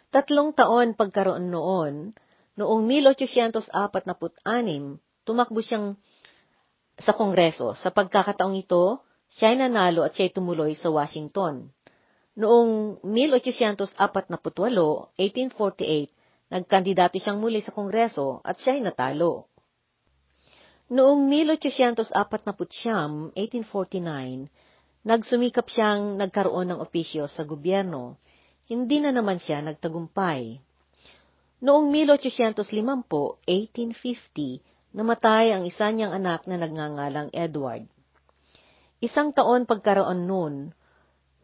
Tatlong 0.09 0.49
taon 0.57 0.97
pagkaroon 0.97 1.53
noon, 1.53 2.17
noong 2.57 2.81
1846, 2.89 3.69
tumakbo 5.21 5.61
siyang 5.61 5.93
sa 6.97 7.13
Kongreso. 7.13 7.77
Sa 7.79 7.93
pagkakataong 7.93 8.57
ito, 8.59 8.99
siya 9.31 9.53
ay 9.53 9.61
nanalo 9.61 10.03
at 10.03 10.17
siya 10.17 10.27
ay 10.27 10.33
tumuloy 10.33 10.73
sa 10.75 10.91
Washington. 10.91 11.71
Noong 12.39 13.03
1848, 13.03 14.00
1848, 14.00 16.08
nagkandidato 16.50 17.19
siyang 17.19 17.43
muli 17.43 17.60
sa 17.60 17.75
Kongreso 17.75 18.39
at 18.48 18.55
siya 18.63 18.79
ay 18.79 18.81
natalo. 18.88 19.51
Noong 20.88 21.27
1849, 21.27 23.36
1849, 23.36 24.48
nagsumikap 25.03 25.67
siyang 25.67 26.15
nagkaroon 26.15 26.72
ng 26.72 26.79
opisyo 26.79 27.27
sa 27.27 27.43
gobyerno 27.43 28.15
hindi 28.69 29.01
na 29.01 29.10
naman 29.10 29.41
siya 29.41 29.65
nagtagumpay. 29.65 30.62
Noong 31.65 31.89
1850, 31.89 33.41
1850, 33.43 34.93
namatay 34.93 35.58
ang 35.58 35.65
isa 35.65 35.89
niyang 35.89 36.13
anak 36.13 36.46
na 36.46 36.62
nagngangalang 36.62 37.34
Edward. 37.34 37.89
Isang 39.01 39.34
taon 39.34 39.65
pagkaroon 39.65 40.29
noon, 40.29 40.69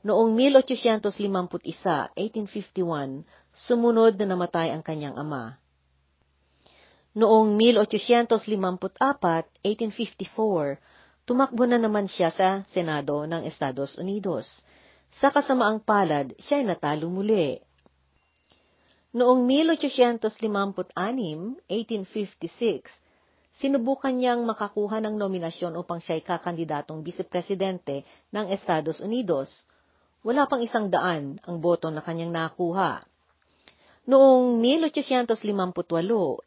noong 0.05 0.38
1851, 0.38 2.13
1851, 2.13 3.25
sumunod 3.50 4.13
na 4.21 4.25
namatay 4.29 4.69
ang 4.69 4.85
kanyang 4.85 5.17
ama. 5.17 5.57
Noong 7.17 7.57
1854, 7.57 9.01
1854, 9.65 11.25
tumakbo 11.25 11.65
na 11.65 11.81
naman 11.81 12.05
siya 12.05 12.29
sa 12.29 12.62
Senado 12.69 13.25
ng 13.25 13.50
Estados 13.50 13.97
Unidos. 13.97 14.45
Sa 15.09 15.33
kasamaang 15.33 15.81
palad, 15.81 16.38
siya 16.38 16.62
ay 16.62 16.69
natalo 16.69 17.09
muli. 17.09 17.57
Noong 19.15 19.47
1856, 19.47 20.91
1856, 20.93 23.57
sinubukan 23.57 24.12
niyang 24.12 24.43
makakuha 24.43 25.00
ng 25.01 25.15
nominasyon 25.17 25.79
upang 25.79 26.03
siya 26.03 26.19
ay 26.19 26.24
kakandidatong 26.27 27.01
vice-presidente 27.01 28.03
ng 28.29 28.51
Estados 28.51 29.00
Unidos. 29.00 29.65
Wala 30.25 30.50
pang 30.50 30.58
isang 30.58 30.89
daan 30.89 31.38
ang 31.46 31.62
boto 31.62 31.94
na 31.94 32.01
kanyang 32.01 32.34
nakuha. 32.34 33.05
Noong 34.10 34.58
1858, 34.58 35.53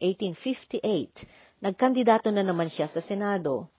1858, 0.02 1.62
nagkandidato 1.62 2.34
na 2.34 2.42
naman 2.42 2.74
siya 2.74 2.90
sa 2.90 2.98
Senado. 2.98 3.70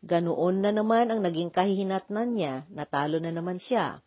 Ganoon 0.00 0.64
na 0.64 0.72
naman 0.72 1.12
ang 1.12 1.20
naging 1.20 1.52
kahihinatnan 1.52 2.32
niya, 2.32 2.64
natalo 2.72 3.20
na 3.20 3.28
naman 3.28 3.60
siya. 3.60 4.00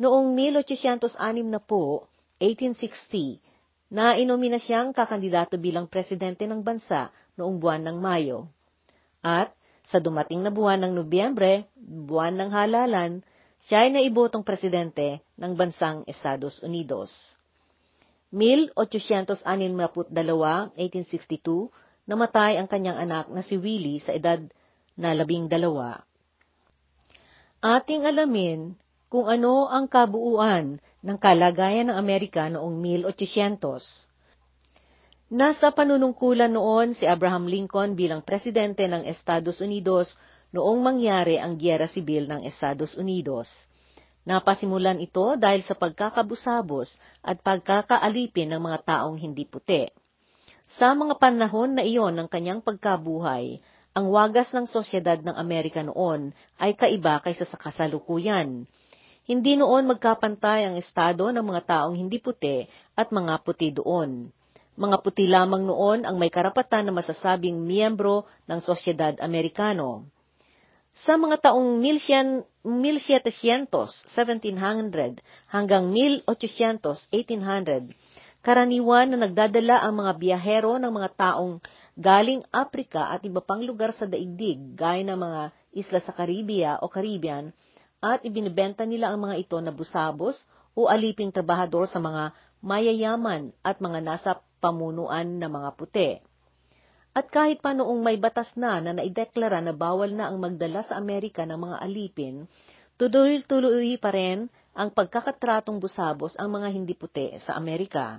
Noong 0.00 0.32
1860 0.32 1.44
na 1.44 1.60
po, 1.60 2.08
1860, 2.40 3.44
nainomina 3.92 4.56
siyang 4.56 4.96
kakandidato 4.96 5.60
bilang 5.60 5.92
presidente 5.92 6.48
ng 6.48 6.64
bansa 6.64 7.12
noong 7.36 7.60
buwan 7.60 7.84
ng 7.84 7.96
Mayo. 8.00 8.48
At 9.20 9.52
sa 9.84 10.00
dumating 10.00 10.40
na 10.40 10.48
buwan 10.48 10.88
ng 10.88 10.92
Nobyembre, 10.96 11.68
buwan 11.76 12.40
ng 12.40 12.50
halalan, 12.50 13.20
siya 13.64 13.88
ay 13.88 13.96
naibotong 13.96 14.44
presidente 14.44 15.24
ng 15.40 15.56
bansang 15.56 16.04
Estados 16.04 16.60
Unidos. 16.60 17.08
1862, 18.28 19.40
1862, 19.40 21.72
namatay 22.04 22.60
ang 22.60 22.68
kanyang 22.68 23.00
anak 23.00 23.32
na 23.32 23.40
si 23.40 23.56
Willie 23.56 24.04
sa 24.04 24.12
edad 24.12 24.36
na 24.98 25.14
labing 25.16 25.48
dalawa. 25.48 26.04
Ating 27.64 28.04
alamin 28.04 28.76
kung 29.08 29.30
ano 29.30 29.70
ang 29.72 29.88
kabuuan 29.88 30.76
ng 31.00 31.16
kalagayan 31.16 31.88
ng 31.88 31.96
Amerika 31.96 32.52
noong 32.52 32.76
1800. 33.08 35.32
Nasa 35.32 35.72
panunungkulan 35.72 36.52
noon 36.52 36.92
si 36.92 37.08
Abraham 37.08 37.48
Lincoln 37.48 37.96
bilang 37.96 38.20
presidente 38.20 38.84
ng 38.84 39.08
Estados 39.08 39.64
Unidos 39.64 40.12
noong 40.54 40.78
mangyari 40.78 41.34
ang 41.34 41.58
Giyera 41.58 41.90
Sibil 41.90 42.30
ng 42.30 42.46
Estados 42.46 42.94
Unidos. 42.94 43.50
Napasimulan 44.22 45.02
ito 45.02 45.34
dahil 45.34 45.66
sa 45.66 45.74
pagkakabusabos 45.74 46.94
at 47.26 47.42
pagkakaalipin 47.42 48.54
ng 48.54 48.62
mga 48.62 48.78
taong 48.86 49.18
hindi 49.18 49.42
puti. 49.44 49.90
Sa 50.78 50.94
mga 50.94 51.18
panahon 51.18 51.74
na 51.74 51.82
iyon 51.82 52.14
ng 52.14 52.28
kanyang 52.30 52.62
pagkabuhay, 52.62 53.58
ang 53.94 54.06
wagas 54.14 54.54
ng 54.54 54.70
sosyedad 54.70 55.18
ng 55.20 55.34
Amerika 55.34 55.82
noon 55.82 56.30
ay 56.56 56.78
kaiba 56.78 57.18
kaysa 57.20 57.44
sa 57.44 57.58
kasalukuyan. 57.58 58.64
Hindi 59.26 59.52
noon 59.58 59.90
magkapantay 59.90 60.70
ang 60.70 60.74
estado 60.78 61.34
ng 61.34 61.44
mga 61.44 61.62
taong 61.66 61.98
hindi 61.98 62.22
puti 62.22 62.64
at 62.94 63.10
mga 63.10 63.42
puti 63.42 63.74
doon. 63.74 64.30
Mga 64.74 64.96
puti 65.02 65.30
lamang 65.30 65.66
noon 65.66 66.02
ang 66.02 66.16
may 66.18 66.30
karapatan 66.32 66.88
na 66.88 66.92
masasabing 66.94 67.58
miyembro 67.58 68.26
ng 68.50 68.58
sosyedad 68.58 69.14
Amerikano. 69.22 70.10
Sa 70.94 71.18
mga 71.18 71.50
taong 71.50 71.82
1700, 71.82 72.46
1700 72.62 75.18
hanggang 75.50 75.90
1800, 75.90 77.10
1800, 77.10 77.90
karaniwan 78.46 79.10
na 79.10 79.26
nagdadala 79.26 79.82
ang 79.82 80.06
mga 80.06 80.12
biyahero 80.22 80.78
ng 80.78 80.92
mga 80.94 81.10
taong 81.18 81.58
galing 81.98 82.46
Afrika 82.54 83.10
at 83.10 83.26
iba 83.26 83.42
pang 83.42 83.66
lugar 83.66 83.90
sa 83.90 84.06
daigdig, 84.06 84.78
gaya 84.78 85.02
ng 85.02 85.18
mga 85.18 85.42
isla 85.74 85.98
sa 85.98 86.14
Caribia 86.14 86.78
o 86.78 86.86
Caribbean, 86.86 87.50
at 87.98 88.22
ibinibenta 88.22 88.86
nila 88.86 89.10
ang 89.10 89.26
mga 89.26 89.42
ito 89.42 89.58
na 89.58 89.74
busabos 89.74 90.46
o 90.78 90.86
aliping 90.86 91.34
trabahador 91.34 91.90
sa 91.90 91.98
mga 91.98 92.30
mayayaman 92.62 93.50
at 93.66 93.82
mga 93.82 93.98
nasa 93.98 94.38
pamunuan 94.62 95.42
na 95.42 95.50
mga 95.50 95.74
puti. 95.74 96.22
At 97.14 97.30
kahit 97.30 97.62
pa 97.62 97.70
noong 97.70 98.02
may 98.02 98.18
batas 98.18 98.50
na 98.58 98.82
na 98.82 98.90
naideklara 98.90 99.62
na 99.62 99.70
bawal 99.70 100.10
na 100.10 100.34
ang 100.34 100.42
magdala 100.42 100.82
sa 100.82 100.98
Amerika 100.98 101.46
ng 101.46 101.54
mga 101.54 101.76
alipin, 101.78 102.50
tuloy-tuloy 102.98 103.94
pa 104.02 104.10
rin 104.10 104.50
ang 104.74 104.90
pagkakatratong 104.90 105.78
busabos 105.78 106.34
ang 106.34 106.58
mga 106.58 106.74
hindi 106.74 106.98
puti 106.98 107.38
sa 107.38 107.54
Amerika. 107.54 108.18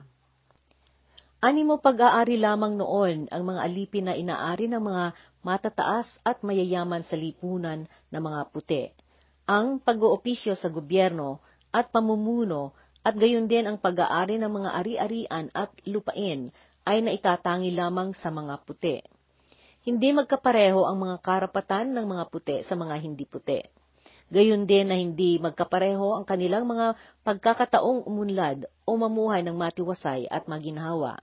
Animo 1.44 1.78
pag-aari 1.84 2.40
lamang 2.40 2.80
noon 2.80 3.28
ang 3.28 3.44
mga 3.44 3.62
alipin 3.68 4.08
na 4.08 4.16
inaari 4.16 4.72
ng 4.72 4.80
mga 4.80 5.06
matataas 5.44 6.08
at 6.24 6.40
mayayaman 6.42 7.04
sa 7.04 7.20
lipunan 7.20 7.86
ng 8.10 8.22
mga 8.24 8.42
puti. 8.50 8.90
Ang 9.46 9.78
pag-oopisyo 9.84 10.56
sa 10.56 10.72
gobyerno 10.72 11.44
at 11.70 11.92
pamumuno 11.92 12.72
at 13.06 13.14
gayon 13.14 13.46
din 13.46 13.70
ang 13.70 13.78
pag-aari 13.78 14.42
ng 14.42 14.50
mga 14.50 14.70
ari-arian 14.74 15.46
at 15.54 15.70
lupain 15.86 16.50
ay 16.86 17.02
naitatangi 17.02 17.74
lamang 17.74 18.14
sa 18.14 18.30
mga 18.30 18.62
puti. 18.62 19.02
Hindi 19.86 20.14
magkapareho 20.14 20.86
ang 20.86 20.98
mga 21.02 21.18
karapatan 21.22 21.94
ng 21.94 22.06
mga 22.06 22.24
puti 22.30 22.58
sa 22.66 22.74
mga 22.78 22.96
hindi 23.02 23.26
puti. 23.26 23.62
Gayon 24.34 24.66
din 24.66 24.90
na 24.90 24.98
hindi 24.98 25.38
magkapareho 25.38 26.18
ang 26.18 26.26
kanilang 26.26 26.66
mga 26.66 26.98
pagkakataong 27.22 28.10
umunlad 28.10 28.66
o 28.82 28.98
mamuhay 28.98 29.46
ng 29.46 29.54
matiwasay 29.54 30.26
at 30.26 30.50
maginhawa. 30.50 31.22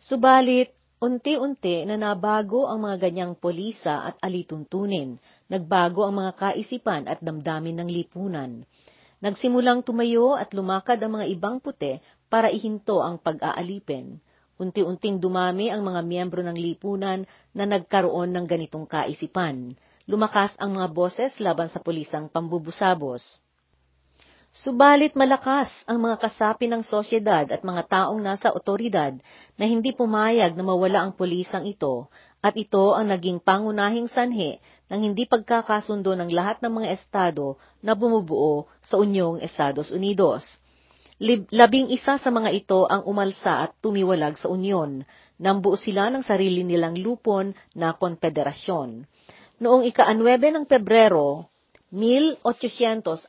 Subalit, 0.00 0.72
unti-unti 0.96 1.84
na 1.84 2.00
nabago 2.00 2.64
ang 2.64 2.88
mga 2.88 3.08
ganyang 3.08 3.36
polisa 3.36 4.08
at 4.08 4.16
alituntunin, 4.24 5.20
nagbago 5.52 6.08
ang 6.08 6.24
mga 6.24 6.32
kaisipan 6.40 7.04
at 7.04 7.20
damdamin 7.20 7.84
ng 7.84 7.88
lipunan. 7.92 8.64
Nagsimulang 9.20 9.84
tumayo 9.84 10.32
at 10.40 10.56
lumakad 10.56 10.96
ang 11.04 11.20
mga 11.20 11.28
ibang 11.28 11.60
puti 11.60 12.00
para 12.30 12.48
ihinto 12.48 13.02
ang 13.02 13.18
pag-aalipin. 13.18 14.22
Unti-unting 14.60 15.18
dumami 15.18 15.68
ang 15.68 15.82
mga 15.82 16.00
miyembro 16.06 16.40
ng 16.46 16.54
lipunan 16.54 17.26
na 17.50 17.64
nagkaroon 17.66 18.30
ng 18.30 18.46
ganitong 18.46 18.86
kaisipan. 18.86 19.74
Lumakas 20.06 20.54
ang 20.62 20.78
mga 20.78 20.88
boses 20.94 21.34
laban 21.42 21.66
sa 21.66 21.82
pulisang 21.82 22.30
pambubusabos. 22.30 23.24
Subalit 24.50 25.14
malakas 25.14 25.70
ang 25.86 26.02
mga 26.02 26.26
kasapi 26.26 26.66
ng 26.66 26.82
sosyedad 26.82 27.46
at 27.48 27.62
mga 27.62 27.86
taong 27.86 28.18
nasa 28.18 28.50
otoridad 28.50 29.14
na 29.54 29.64
hindi 29.64 29.94
pumayag 29.94 30.58
na 30.58 30.66
mawala 30.66 31.06
ang 31.06 31.14
pulisang 31.14 31.70
ito 31.70 32.10
at 32.42 32.58
ito 32.58 32.92
ang 32.92 33.08
naging 33.08 33.38
pangunahing 33.38 34.10
sanhi 34.10 34.58
ng 34.90 35.00
hindi 35.00 35.24
pagkakasundo 35.24 36.18
ng 36.18 36.30
lahat 36.34 36.58
ng 36.66 36.82
mga 36.82 36.88
estado 36.98 37.56
na 37.80 37.94
bumubuo 37.96 38.68
sa 38.82 38.98
Unyong 38.98 39.40
Estados 39.40 39.88
Unidos. 39.94 40.59
Labing 41.20 41.92
isa 41.92 42.16
sa 42.16 42.32
mga 42.32 42.48
ito 42.48 42.88
ang 42.88 43.04
umalsa 43.04 43.68
at 43.68 43.76
tumiwalag 43.84 44.40
sa 44.40 44.48
unyon. 44.48 45.04
Nambuo 45.36 45.76
sila 45.76 46.08
ng 46.08 46.24
sarili 46.24 46.64
nilang 46.64 46.96
lupon 46.96 47.52
na 47.76 47.92
konfederasyon. 47.92 49.04
Noong 49.60 49.84
ika-9 49.92 50.40
ng 50.40 50.64
Pebrero, 50.64 51.52
1861, 51.92 53.28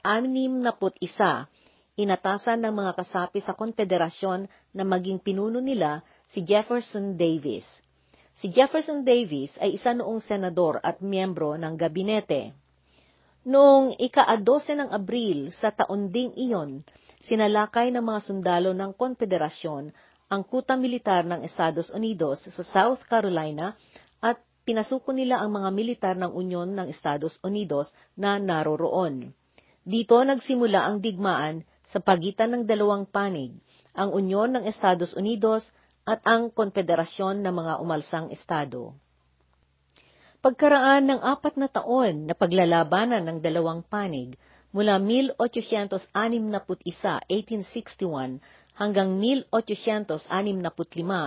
inatasan 1.99 2.63
ng 2.63 2.71
mga 2.71 2.91
kasapi 2.95 3.43
sa 3.43 3.51
konfederasyon 3.59 4.47
na 4.71 4.87
maging 4.87 5.19
pinuno 5.19 5.59
nila 5.59 5.99
si 6.31 6.47
Jefferson 6.47 7.19
Davis. 7.19 7.67
Si 8.39 8.47
Jefferson 8.47 9.03
Davis 9.03 9.51
ay 9.59 9.75
isa 9.75 9.91
noong 9.91 10.23
senador 10.23 10.79
at 10.79 11.03
miyembro 11.03 11.59
ng 11.59 11.75
gabinete. 11.75 12.55
Noong 13.43 13.99
ika-12 13.99 14.79
ng 14.79 14.89
Abril 14.95 15.51
sa 15.51 15.75
taon 15.75 16.07
ding 16.07 16.31
iyon, 16.39 16.87
sinalakay 17.25 17.93
ng 17.93 18.01
mga 18.01 18.19
sundalo 18.25 18.73
ng 18.73 18.97
konfederasyon 18.97 19.93
ang 20.31 20.41
kuta 20.47 20.79
militar 20.79 21.27
ng 21.27 21.43
Estados 21.43 21.91
Unidos 21.91 22.41
sa 22.47 22.63
South 22.63 23.03
Carolina 23.05 23.75
at 24.23 24.39
pinasuko 24.63 25.11
nila 25.11 25.43
ang 25.43 25.51
mga 25.51 25.69
militar 25.75 26.15
ng 26.15 26.31
Unyon 26.31 26.71
ng 26.71 26.87
Estados 26.87 27.35
Unidos 27.43 27.91
na 28.15 28.39
naroroon. 28.39 29.35
Dito 29.81 30.15
nagsimula 30.21 30.87
ang 30.87 31.03
digmaan 31.03 31.67
sa 31.83 31.99
pagitan 31.99 32.55
ng 32.55 32.63
dalawang 32.63 33.03
panig, 33.09 33.51
ang 33.91 34.15
Unyon 34.15 34.55
ng 34.55 34.63
Estados 34.69 35.11
Unidos 35.17 35.67
at 36.07 36.23
ang 36.23 36.49
Konfederasyon 36.49 37.43
ng 37.43 37.53
mga 37.53 37.73
Umalsang 37.83 38.31
Estado. 38.31 38.95
Pagkaraan 40.41 41.05
ng 41.05 41.21
apat 41.21 41.53
na 41.53 41.69
taon 41.69 42.25
na 42.25 42.33
paglalabanan 42.33 43.21
ng 43.21 43.37
dalawang 43.45 43.85
panig, 43.85 44.33
mula 44.71 44.95
1861, 44.99 46.15
1861 46.15 48.39
hanggang 48.79 49.19
1865, 49.19 50.31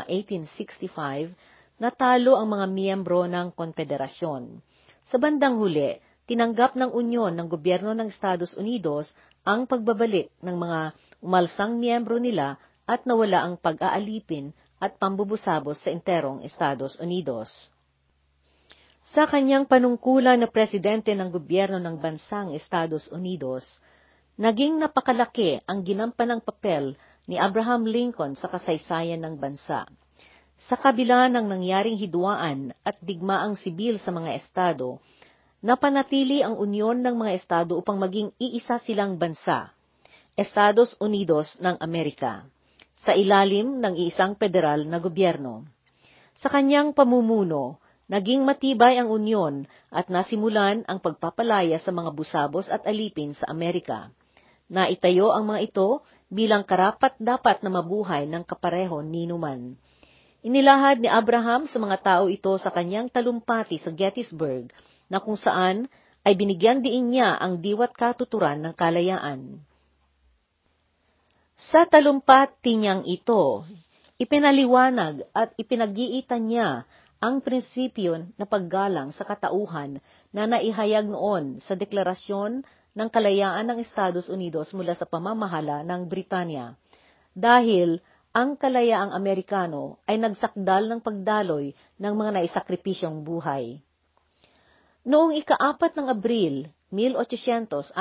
1865, 0.08 1.36
natalo 1.76 2.40
ang 2.40 2.48
mga 2.48 2.66
miyembro 2.72 3.28
ng 3.28 3.52
konfederasyon. 3.52 4.64
Sa 5.04 5.20
bandang 5.20 5.60
huli, 5.60 6.00
tinanggap 6.24 6.72
ng 6.74 6.88
Unyon 6.88 7.36
ng 7.36 7.48
Gobyerno 7.52 7.92
ng 7.92 8.08
Estados 8.08 8.56
Unidos 8.56 9.12
ang 9.44 9.68
pagbabalik 9.68 10.32
ng 10.40 10.56
mga 10.56 10.80
umalsang 11.20 11.76
miyembro 11.76 12.16
nila 12.16 12.56
at 12.88 13.04
nawala 13.04 13.44
ang 13.44 13.60
pag-aalipin 13.60 14.56
at 14.80 14.96
pambubusabos 14.96 15.84
sa 15.84 15.92
enterong 15.92 16.40
Estados 16.44 16.96
Unidos. 16.96 17.73
Sa 19.12 19.28
kanyang 19.28 19.68
panungkulan 19.68 20.40
na 20.40 20.48
presidente 20.48 21.12
ng 21.12 21.28
gobyerno 21.28 21.76
ng 21.76 22.00
bansang 22.00 22.56
Estados 22.56 23.04
Unidos, 23.12 23.68
naging 24.40 24.80
napakalaki 24.80 25.60
ang 25.68 25.84
ginampanang 25.84 26.40
papel 26.40 26.96
ni 27.28 27.36
Abraham 27.36 27.84
Lincoln 27.84 28.32
sa 28.32 28.48
kasaysayan 28.48 29.20
ng 29.20 29.36
bansa. 29.36 29.84
Sa 30.56 30.80
kabila 30.80 31.28
ng 31.28 31.44
nangyaring 31.44 32.00
hidwaan 32.00 32.72
at 32.80 32.96
digmaang 33.04 33.60
sibil 33.60 34.00
sa 34.00 34.08
mga 34.08 34.40
estado, 34.40 34.96
napanatili 35.60 36.40
ang 36.40 36.56
unyon 36.56 37.04
ng 37.04 37.12
mga 37.12 37.32
estado 37.36 37.76
upang 37.76 38.00
maging 38.00 38.32
iisa 38.40 38.80
silang 38.80 39.20
bansa, 39.20 39.68
Estados 40.32 40.96
Unidos 40.96 41.60
ng 41.60 41.76
Amerika, 41.76 42.48
sa 43.04 43.12
ilalim 43.12 43.84
ng 43.84 44.00
isang 44.00 44.32
federal 44.40 44.88
na 44.88 44.96
gobyerno. 44.96 45.68
Sa 46.40 46.48
kanyang 46.48 46.96
pamumuno, 46.96 47.83
naging 48.10 48.44
matibay 48.44 49.00
ang 49.00 49.08
unyon 49.08 49.64
at 49.88 50.12
nasimulan 50.12 50.84
ang 50.84 51.00
pagpapalaya 51.00 51.80
sa 51.80 51.90
mga 51.90 52.10
busabos 52.12 52.68
at 52.68 52.84
alipin 52.84 53.32
sa 53.32 53.48
Amerika. 53.48 54.12
Naitayo 54.68 55.32
ang 55.32 55.48
mga 55.48 55.60
ito 55.72 55.88
bilang 56.32 56.64
karapat-dapat 56.64 57.60
na 57.64 57.70
mabuhay 57.70 58.24
ng 58.28 58.42
kapareho 58.44 59.04
ni 59.04 59.28
Numan. 59.28 59.76
Inilahad 60.44 61.00
ni 61.00 61.08
Abraham 61.08 61.64
sa 61.64 61.80
mga 61.80 61.96
tao 62.04 62.24
ito 62.28 62.52
sa 62.60 62.68
kanyang 62.68 63.08
talumpati 63.08 63.80
sa 63.80 63.88
Gettysburg 63.88 64.68
na 65.08 65.16
kung 65.20 65.40
saan 65.40 65.88
ay 66.24 66.36
binigyan 66.36 66.84
diin 66.84 67.12
niya 67.12 67.36
ang 67.36 67.60
diwat 67.60 67.96
katuturan 67.96 68.60
ng 68.60 68.72
kalayaan. 68.76 69.60
Sa 71.54 71.86
talumpati 71.88 72.76
niyang 72.76 73.06
ito, 73.08 73.64
ipinaliwanag 74.20 75.24
at 75.32 75.54
ipinag-iitan 75.56 76.44
niya 76.44 76.68
ang 77.24 77.40
prinsipyo 77.40 78.20
na 78.36 78.44
paggalang 78.44 79.08
sa 79.16 79.24
katauhan 79.24 79.96
na 80.28 80.44
naihayag 80.44 81.08
noon 81.08 81.56
sa 81.64 81.72
Deklarasyon 81.72 82.60
ng 82.92 83.08
Kalayaan 83.08 83.64
ng 83.72 83.80
Estados 83.80 84.28
Unidos 84.28 84.76
mula 84.76 84.92
sa 84.92 85.08
pamamahala 85.08 85.80
ng 85.88 86.04
Britanya. 86.04 86.76
Dahil 87.32 88.04
ang 88.36 88.60
kalayaang 88.60 89.16
Amerikano 89.16 90.04
ay 90.04 90.20
nagsakdal 90.20 90.84
ng 90.84 91.00
pagdaloy 91.00 91.72
ng 91.96 92.12
mga 92.12 92.30
naisakripisyong 92.44 93.24
buhay. 93.24 93.80
Noong 95.08 95.32
ikaapat 95.40 95.96
ng 95.96 96.12
Abril, 96.12 96.68
1864, 96.92 97.96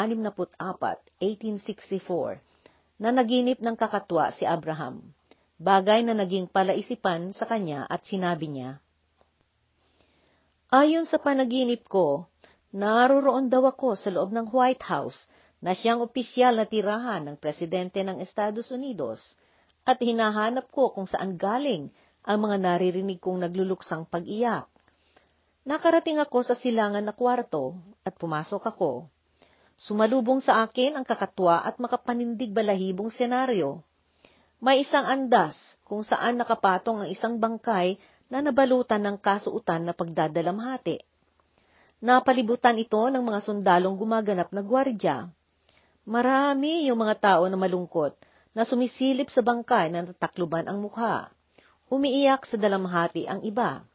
1864, 1.23 2.99
na 2.99 3.09
naginip 3.15 3.63
ng 3.63 3.75
kakatwa 3.79 4.35
si 4.35 4.43
Abraham, 4.43 5.15
bagay 5.63 6.03
na 6.03 6.11
naging 6.11 6.51
palaisipan 6.51 7.31
sa 7.31 7.47
kanya 7.47 7.87
at 7.87 8.03
sinabi 8.03 8.51
niya, 8.51 8.83
Ayon 10.73 11.05
sa 11.05 11.21
panaginip 11.21 11.85
ko, 11.85 12.25
naroroon 12.73 13.45
daw 13.45 13.69
ako 13.69 13.93
sa 13.93 14.09
loob 14.09 14.33
ng 14.33 14.49
White 14.49 14.81
House 14.89 15.29
na 15.61 15.77
siyang 15.77 16.01
opisyal 16.01 16.57
na 16.57 16.65
tirahan 16.65 17.29
ng 17.29 17.37
presidente 17.37 18.01
ng 18.01 18.17
Estados 18.17 18.73
Unidos 18.73 19.21
at 19.85 20.01
hinahanap 20.01 20.65
ko 20.73 20.89
kung 20.89 21.05
saan 21.05 21.37
galing 21.37 21.93
ang 22.25 22.41
mga 22.41 22.57
naririnig 22.57 23.21
kong 23.21 23.45
nagluluksang 23.45 24.09
pag-iyak. 24.09 24.65
Nakarating 25.61 26.17
ako 26.17 26.41
sa 26.41 26.57
silangan 26.57 27.05
na 27.05 27.13
kwarto 27.13 27.77
at 28.01 28.17
pumasok 28.17 28.73
ako. 28.73 29.05
Sumalubong 29.77 30.41
sa 30.41 30.65
akin 30.65 30.97
ang 30.97 31.05
kakatwa 31.05 31.61
at 31.61 31.77
makapanindig 31.77 32.49
balahibong 32.49 33.13
senaryo. 33.13 33.85
May 34.57 34.81
isang 34.81 35.05
andas 35.05 35.53
kung 35.85 36.01
saan 36.01 36.41
nakapatong 36.41 37.05
ang 37.05 37.09
isang 37.13 37.37
bangkay 37.37 38.01
na 38.27 38.43
nabalutan 38.43 39.01
ng 39.03 39.17
kasuutan 39.19 39.83
na 39.83 39.95
pagdadalamhati. 39.95 41.03
Napalibutan 42.03 42.75
ito 42.75 42.99
ng 42.99 43.23
mga 43.23 43.39
sundalong 43.43 43.95
gumaganap 43.95 44.51
na 44.51 44.59
gwardya. 44.59 45.31
Marami 46.03 46.91
yung 46.91 46.99
mga 46.99 47.15
tao 47.19 47.43
na 47.47 47.55
malungkot 47.55 48.15
na 48.51 48.67
sumisilip 48.67 49.31
sa 49.31 49.39
bangkay 49.39 49.87
na 49.87 50.03
natakluban 50.03 50.67
ang 50.67 50.83
mukha. 50.83 51.31
Umiiyak 51.87 52.43
sa 52.43 52.59
dalamhati 52.59 53.23
ang 53.25 53.39
iba. 53.47 53.87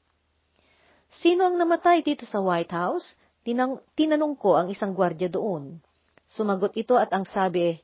Sino 1.21 1.49
ang 1.49 1.57
namatay 1.57 2.01
dito 2.01 2.25
sa 2.25 2.41
White 2.41 2.73
House? 2.73 3.17
Tinang, 3.45 3.81
tinanong 3.97 4.37
ko 4.37 4.57
ang 4.57 4.69
isang 4.69 4.93
gwardya 4.93 5.29
doon. 5.29 5.81
Sumagot 6.29 6.77
ito 6.77 7.01
at 7.01 7.09
ang 7.17 7.25
sabi, 7.25 7.81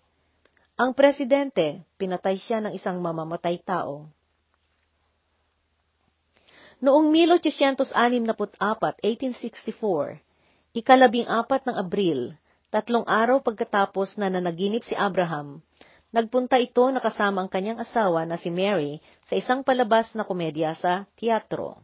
ang 0.75 0.91
presidente, 0.91 1.87
pinatay 2.03 2.35
siya 2.35 2.59
ng 2.59 2.75
isang 2.75 2.99
mamamatay 2.99 3.63
tao. 3.63 4.11
Noong 6.83 7.15
1864, 7.15 7.95
1864, 7.95 10.19
ikalabing 10.75 11.31
apat 11.31 11.63
ng 11.71 11.77
Abril, 11.79 12.35
tatlong 12.75 13.07
araw 13.07 13.39
pagkatapos 13.39 14.19
na 14.19 14.27
nanaginip 14.27 14.83
si 14.83 14.99
Abraham, 14.99 15.63
nagpunta 16.11 16.59
ito 16.59 16.83
nakasama 16.91 17.47
ang 17.47 17.51
kanyang 17.51 17.79
asawa 17.79 18.27
na 18.27 18.35
si 18.35 18.51
Mary 18.51 18.99
sa 19.27 19.39
isang 19.39 19.63
palabas 19.63 20.11
na 20.19 20.27
komedya 20.27 20.75
sa 20.75 21.07
teatro. 21.15 21.79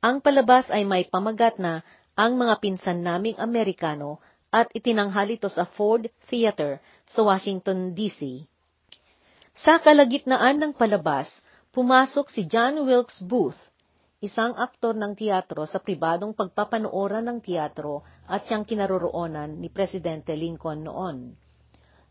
Ang 0.00 0.24
palabas 0.24 0.72
ay 0.72 0.88
may 0.88 1.04
pamagat 1.04 1.60
na 1.60 1.84
ang 2.16 2.36
mga 2.36 2.60
pinsan 2.60 3.04
naming 3.04 3.36
Amerikano 3.36 4.20
at 4.52 4.68
itinanghal 4.76 5.32
ito 5.32 5.48
sa 5.48 5.64
Ford 5.64 6.12
Theater 6.28 6.76
sa 7.08 7.24
Washington, 7.24 7.96
D.C. 7.96 8.44
Sa 9.56 9.80
kalagitnaan 9.80 10.60
ng 10.60 10.72
palabas, 10.76 11.28
pumasok 11.72 12.28
si 12.28 12.44
John 12.44 12.84
Wilkes 12.84 13.24
Booth, 13.24 13.56
isang 14.22 14.54
aktor 14.54 14.94
ng 14.94 15.18
teatro 15.18 15.66
sa 15.66 15.82
pribadong 15.82 16.30
pagpapanooran 16.30 17.26
ng 17.26 17.38
teatro 17.42 18.06
at 18.30 18.46
siyang 18.46 18.62
kinaroroonan 18.62 19.58
ni 19.58 19.66
Presidente 19.66 20.38
Lincoln 20.38 20.86
noon. 20.86 21.34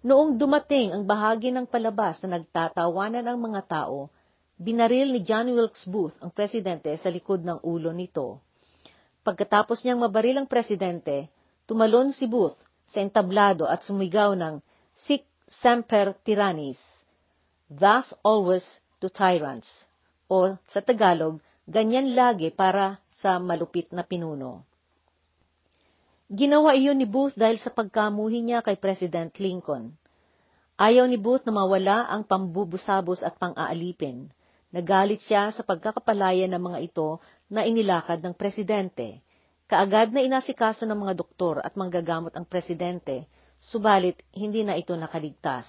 Noong 0.03 0.35
dumating 0.35 0.91
ang 0.91 1.07
bahagi 1.07 1.55
ng 1.55 1.63
palabas 1.71 2.19
na 2.27 2.35
nagtatawanan 2.35 3.23
ang 3.23 3.39
mga 3.39 3.63
tao, 3.63 4.11
binaril 4.59 5.15
ni 5.15 5.23
John 5.23 5.55
Wilkes 5.55 5.87
Booth 5.87 6.19
ang 6.19 6.35
presidente 6.35 6.91
sa 6.99 7.07
likod 7.07 7.47
ng 7.47 7.63
ulo 7.63 7.95
nito. 7.95 8.43
Pagkatapos 9.23 9.79
niyang 9.79 10.03
mabaril 10.03 10.35
ang 10.35 10.51
presidente, 10.51 11.31
tumalon 11.63 12.11
si 12.11 12.27
Booth 12.27 12.59
sa 12.91 12.99
entablado 12.99 13.63
at 13.71 13.87
sumigaw 13.87 14.35
ng 14.35 14.59
Sic 15.07 15.23
semper 15.47 16.11
tyrannis, 16.27 16.81
thus 17.71 18.11
always 18.19 18.67
to 18.99 19.07
tyrants, 19.07 19.69
o 20.27 20.59
sa 20.67 20.83
Tagalog, 20.83 21.39
Ganyan 21.69 22.17
lagi 22.17 22.49
para 22.49 22.97
sa 23.13 23.37
malupit 23.37 23.93
na 23.93 24.01
pinuno. 24.01 24.65
Ginawa 26.31 26.73
iyon 26.73 26.97
ni 26.97 27.05
Booth 27.05 27.35
dahil 27.35 27.59
sa 27.59 27.69
pagkamuhi 27.69 28.39
niya 28.39 28.63
kay 28.63 28.79
President 28.79 29.35
Lincoln. 29.35 29.93
Ayaw 30.79 31.05
ni 31.05 31.19
Booth 31.19 31.45
na 31.45 31.53
mawala 31.53 32.07
ang 32.07 32.23
pambubusabos 32.25 33.21
at 33.21 33.37
pang-aalipin. 33.37 34.31
Nagalit 34.71 35.21
siya 35.27 35.51
sa 35.51 35.61
pagkakapalaya 35.61 36.47
ng 36.47 36.61
mga 36.71 36.79
ito 36.87 37.19
na 37.51 37.67
inilakad 37.67 38.23
ng 38.23 38.33
presidente. 38.33 39.19
Kaagad 39.67 40.15
na 40.15 40.23
inasikaso 40.23 40.87
ng 40.87 40.95
mga 40.95 41.13
doktor 41.19 41.59
at 41.59 41.75
manggagamot 41.75 42.31
ang 42.33 42.47
presidente, 42.47 43.27
subalit 43.59 44.17
hindi 44.31 44.63
na 44.63 44.79
ito 44.79 44.95
nakaligtas. 44.95 45.67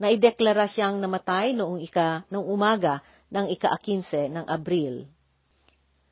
Naideklara 0.00 0.68
siyang 0.68 1.00
namatay 1.00 1.56
noong 1.56 1.80
ika 1.84 2.24
noong 2.28 2.48
umaga 2.48 3.00
ng 3.30 3.46
ika-15 3.54 4.30
ng 4.34 4.44
Abril. 4.50 5.06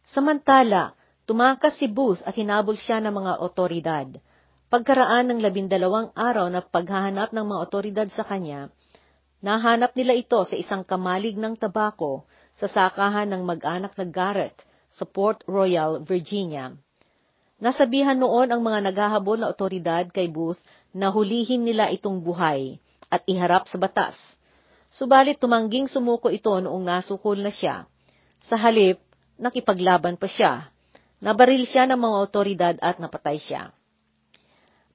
Samantala, 0.09 0.97
tumakas 1.29 1.77
si 1.77 1.91
Booth 1.91 2.25
at 2.25 2.33
hinabol 2.39 2.79
siya 2.79 3.03
ng 3.05 3.13
mga 3.13 3.33
otoridad. 3.45 4.09
Pagkaraan 4.73 5.29
ng 5.29 5.41
labindalawang 5.45 6.15
araw 6.17 6.49
na 6.49 6.65
paghahanap 6.65 7.35
ng 7.35 7.45
mga 7.45 7.61
otoridad 7.61 8.09
sa 8.09 8.25
kanya, 8.25 8.73
nahanap 9.45 9.93
nila 9.99 10.17
ito 10.17 10.41
sa 10.49 10.57
isang 10.57 10.85
kamalig 10.87 11.37
ng 11.37 11.57
tabako 11.61 12.25
sa 12.57 12.71
sakahan 12.71 13.29
ng 13.29 13.43
mag-anak 13.45 13.93
na 13.97 14.07
Garrett 14.09 14.57
sa 14.93 15.05
Port 15.05 15.45
Royal, 15.45 16.01
Virginia. 16.01 16.73
Nasabihan 17.59 18.15
noon 18.15 18.55
ang 18.55 18.63
mga 18.63 18.89
naghahabol 18.93 19.43
na 19.43 19.51
otoridad 19.51 20.07
kay 20.15 20.31
Booth 20.31 20.63
na 20.95 21.11
hulihin 21.11 21.67
nila 21.67 21.91
itong 21.91 22.23
buhay 22.23 22.79
at 23.11 23.27
iharap 23.27 23.67
sa 23.67 23.77
batas. 23.77 24.15
Subalit 24.89 25.37
tumangging 25.37 25.85
sumuko 25.85 26.33
ito 26.33 26.53
noong 26.57 26.81
nasukol 26.81 27.37
na 27.37 27.53
siya. 27.53 27.85
Sa 28.49 28.57
halip, 28.57 28.97
nakipaglaban 29.37 30.17
pa 30.17 30.25
siya. 30.25 30.73
Nabaril 31.21 31.69
siya 31.69 31.85
ng 31.91 32.01
mga 32.01 32.17
otoridad 32.25 32.75
at 32.81 32.97
napatay 32.97 33.37
siya. 33.37 33.75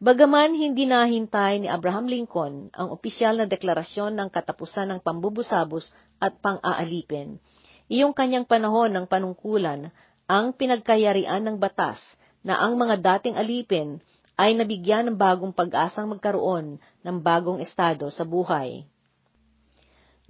Bagaman 0.04 0.52
hindi 0.58 0.84
nahintay 0.84 1.64
ni 1.64 1.72
Abraham 1.72 2.12
Lincoln 2.12 2.68
ang 2.76 2.92
opisyal 2.92 3.40
na 3.40 3.48
deklarasyon 3.48 4.20
ng 4.20 4.30
katapusan 4.34 4.92
ng 4.92 5.00
pambubusabos 5.00 5.88
at 6.20 6.36
pang-aalipin, 6.44 7.40
iyong 7.88 8.12
kanyang 8.12 8.44
panahon 8.44 8.92
ng 8.92 9.06
panungkulan 9.08 9.96
ang 10.28 10.52
pinagkayarian 10.52 11.40
ng 11.48 11.56
batas 11.56 12.04
na 12.44 12.60
ang 12.60 12.76
mga 12.76 13.00
dating 13.00 13.40
alipin 13.40 14.04
ay 14.36 14.58
nabigyan 14.58 15.08
ng 15.08 15.16
bagong 15.16 15.56
pag-asang 15.56 16.12
magkaroon 16.12 16.82
ng 17.06 17.18
bagong 17.24 17.64
estado 17.64 18.12
sa 18.12 18.28
buhay. 18.28 18.84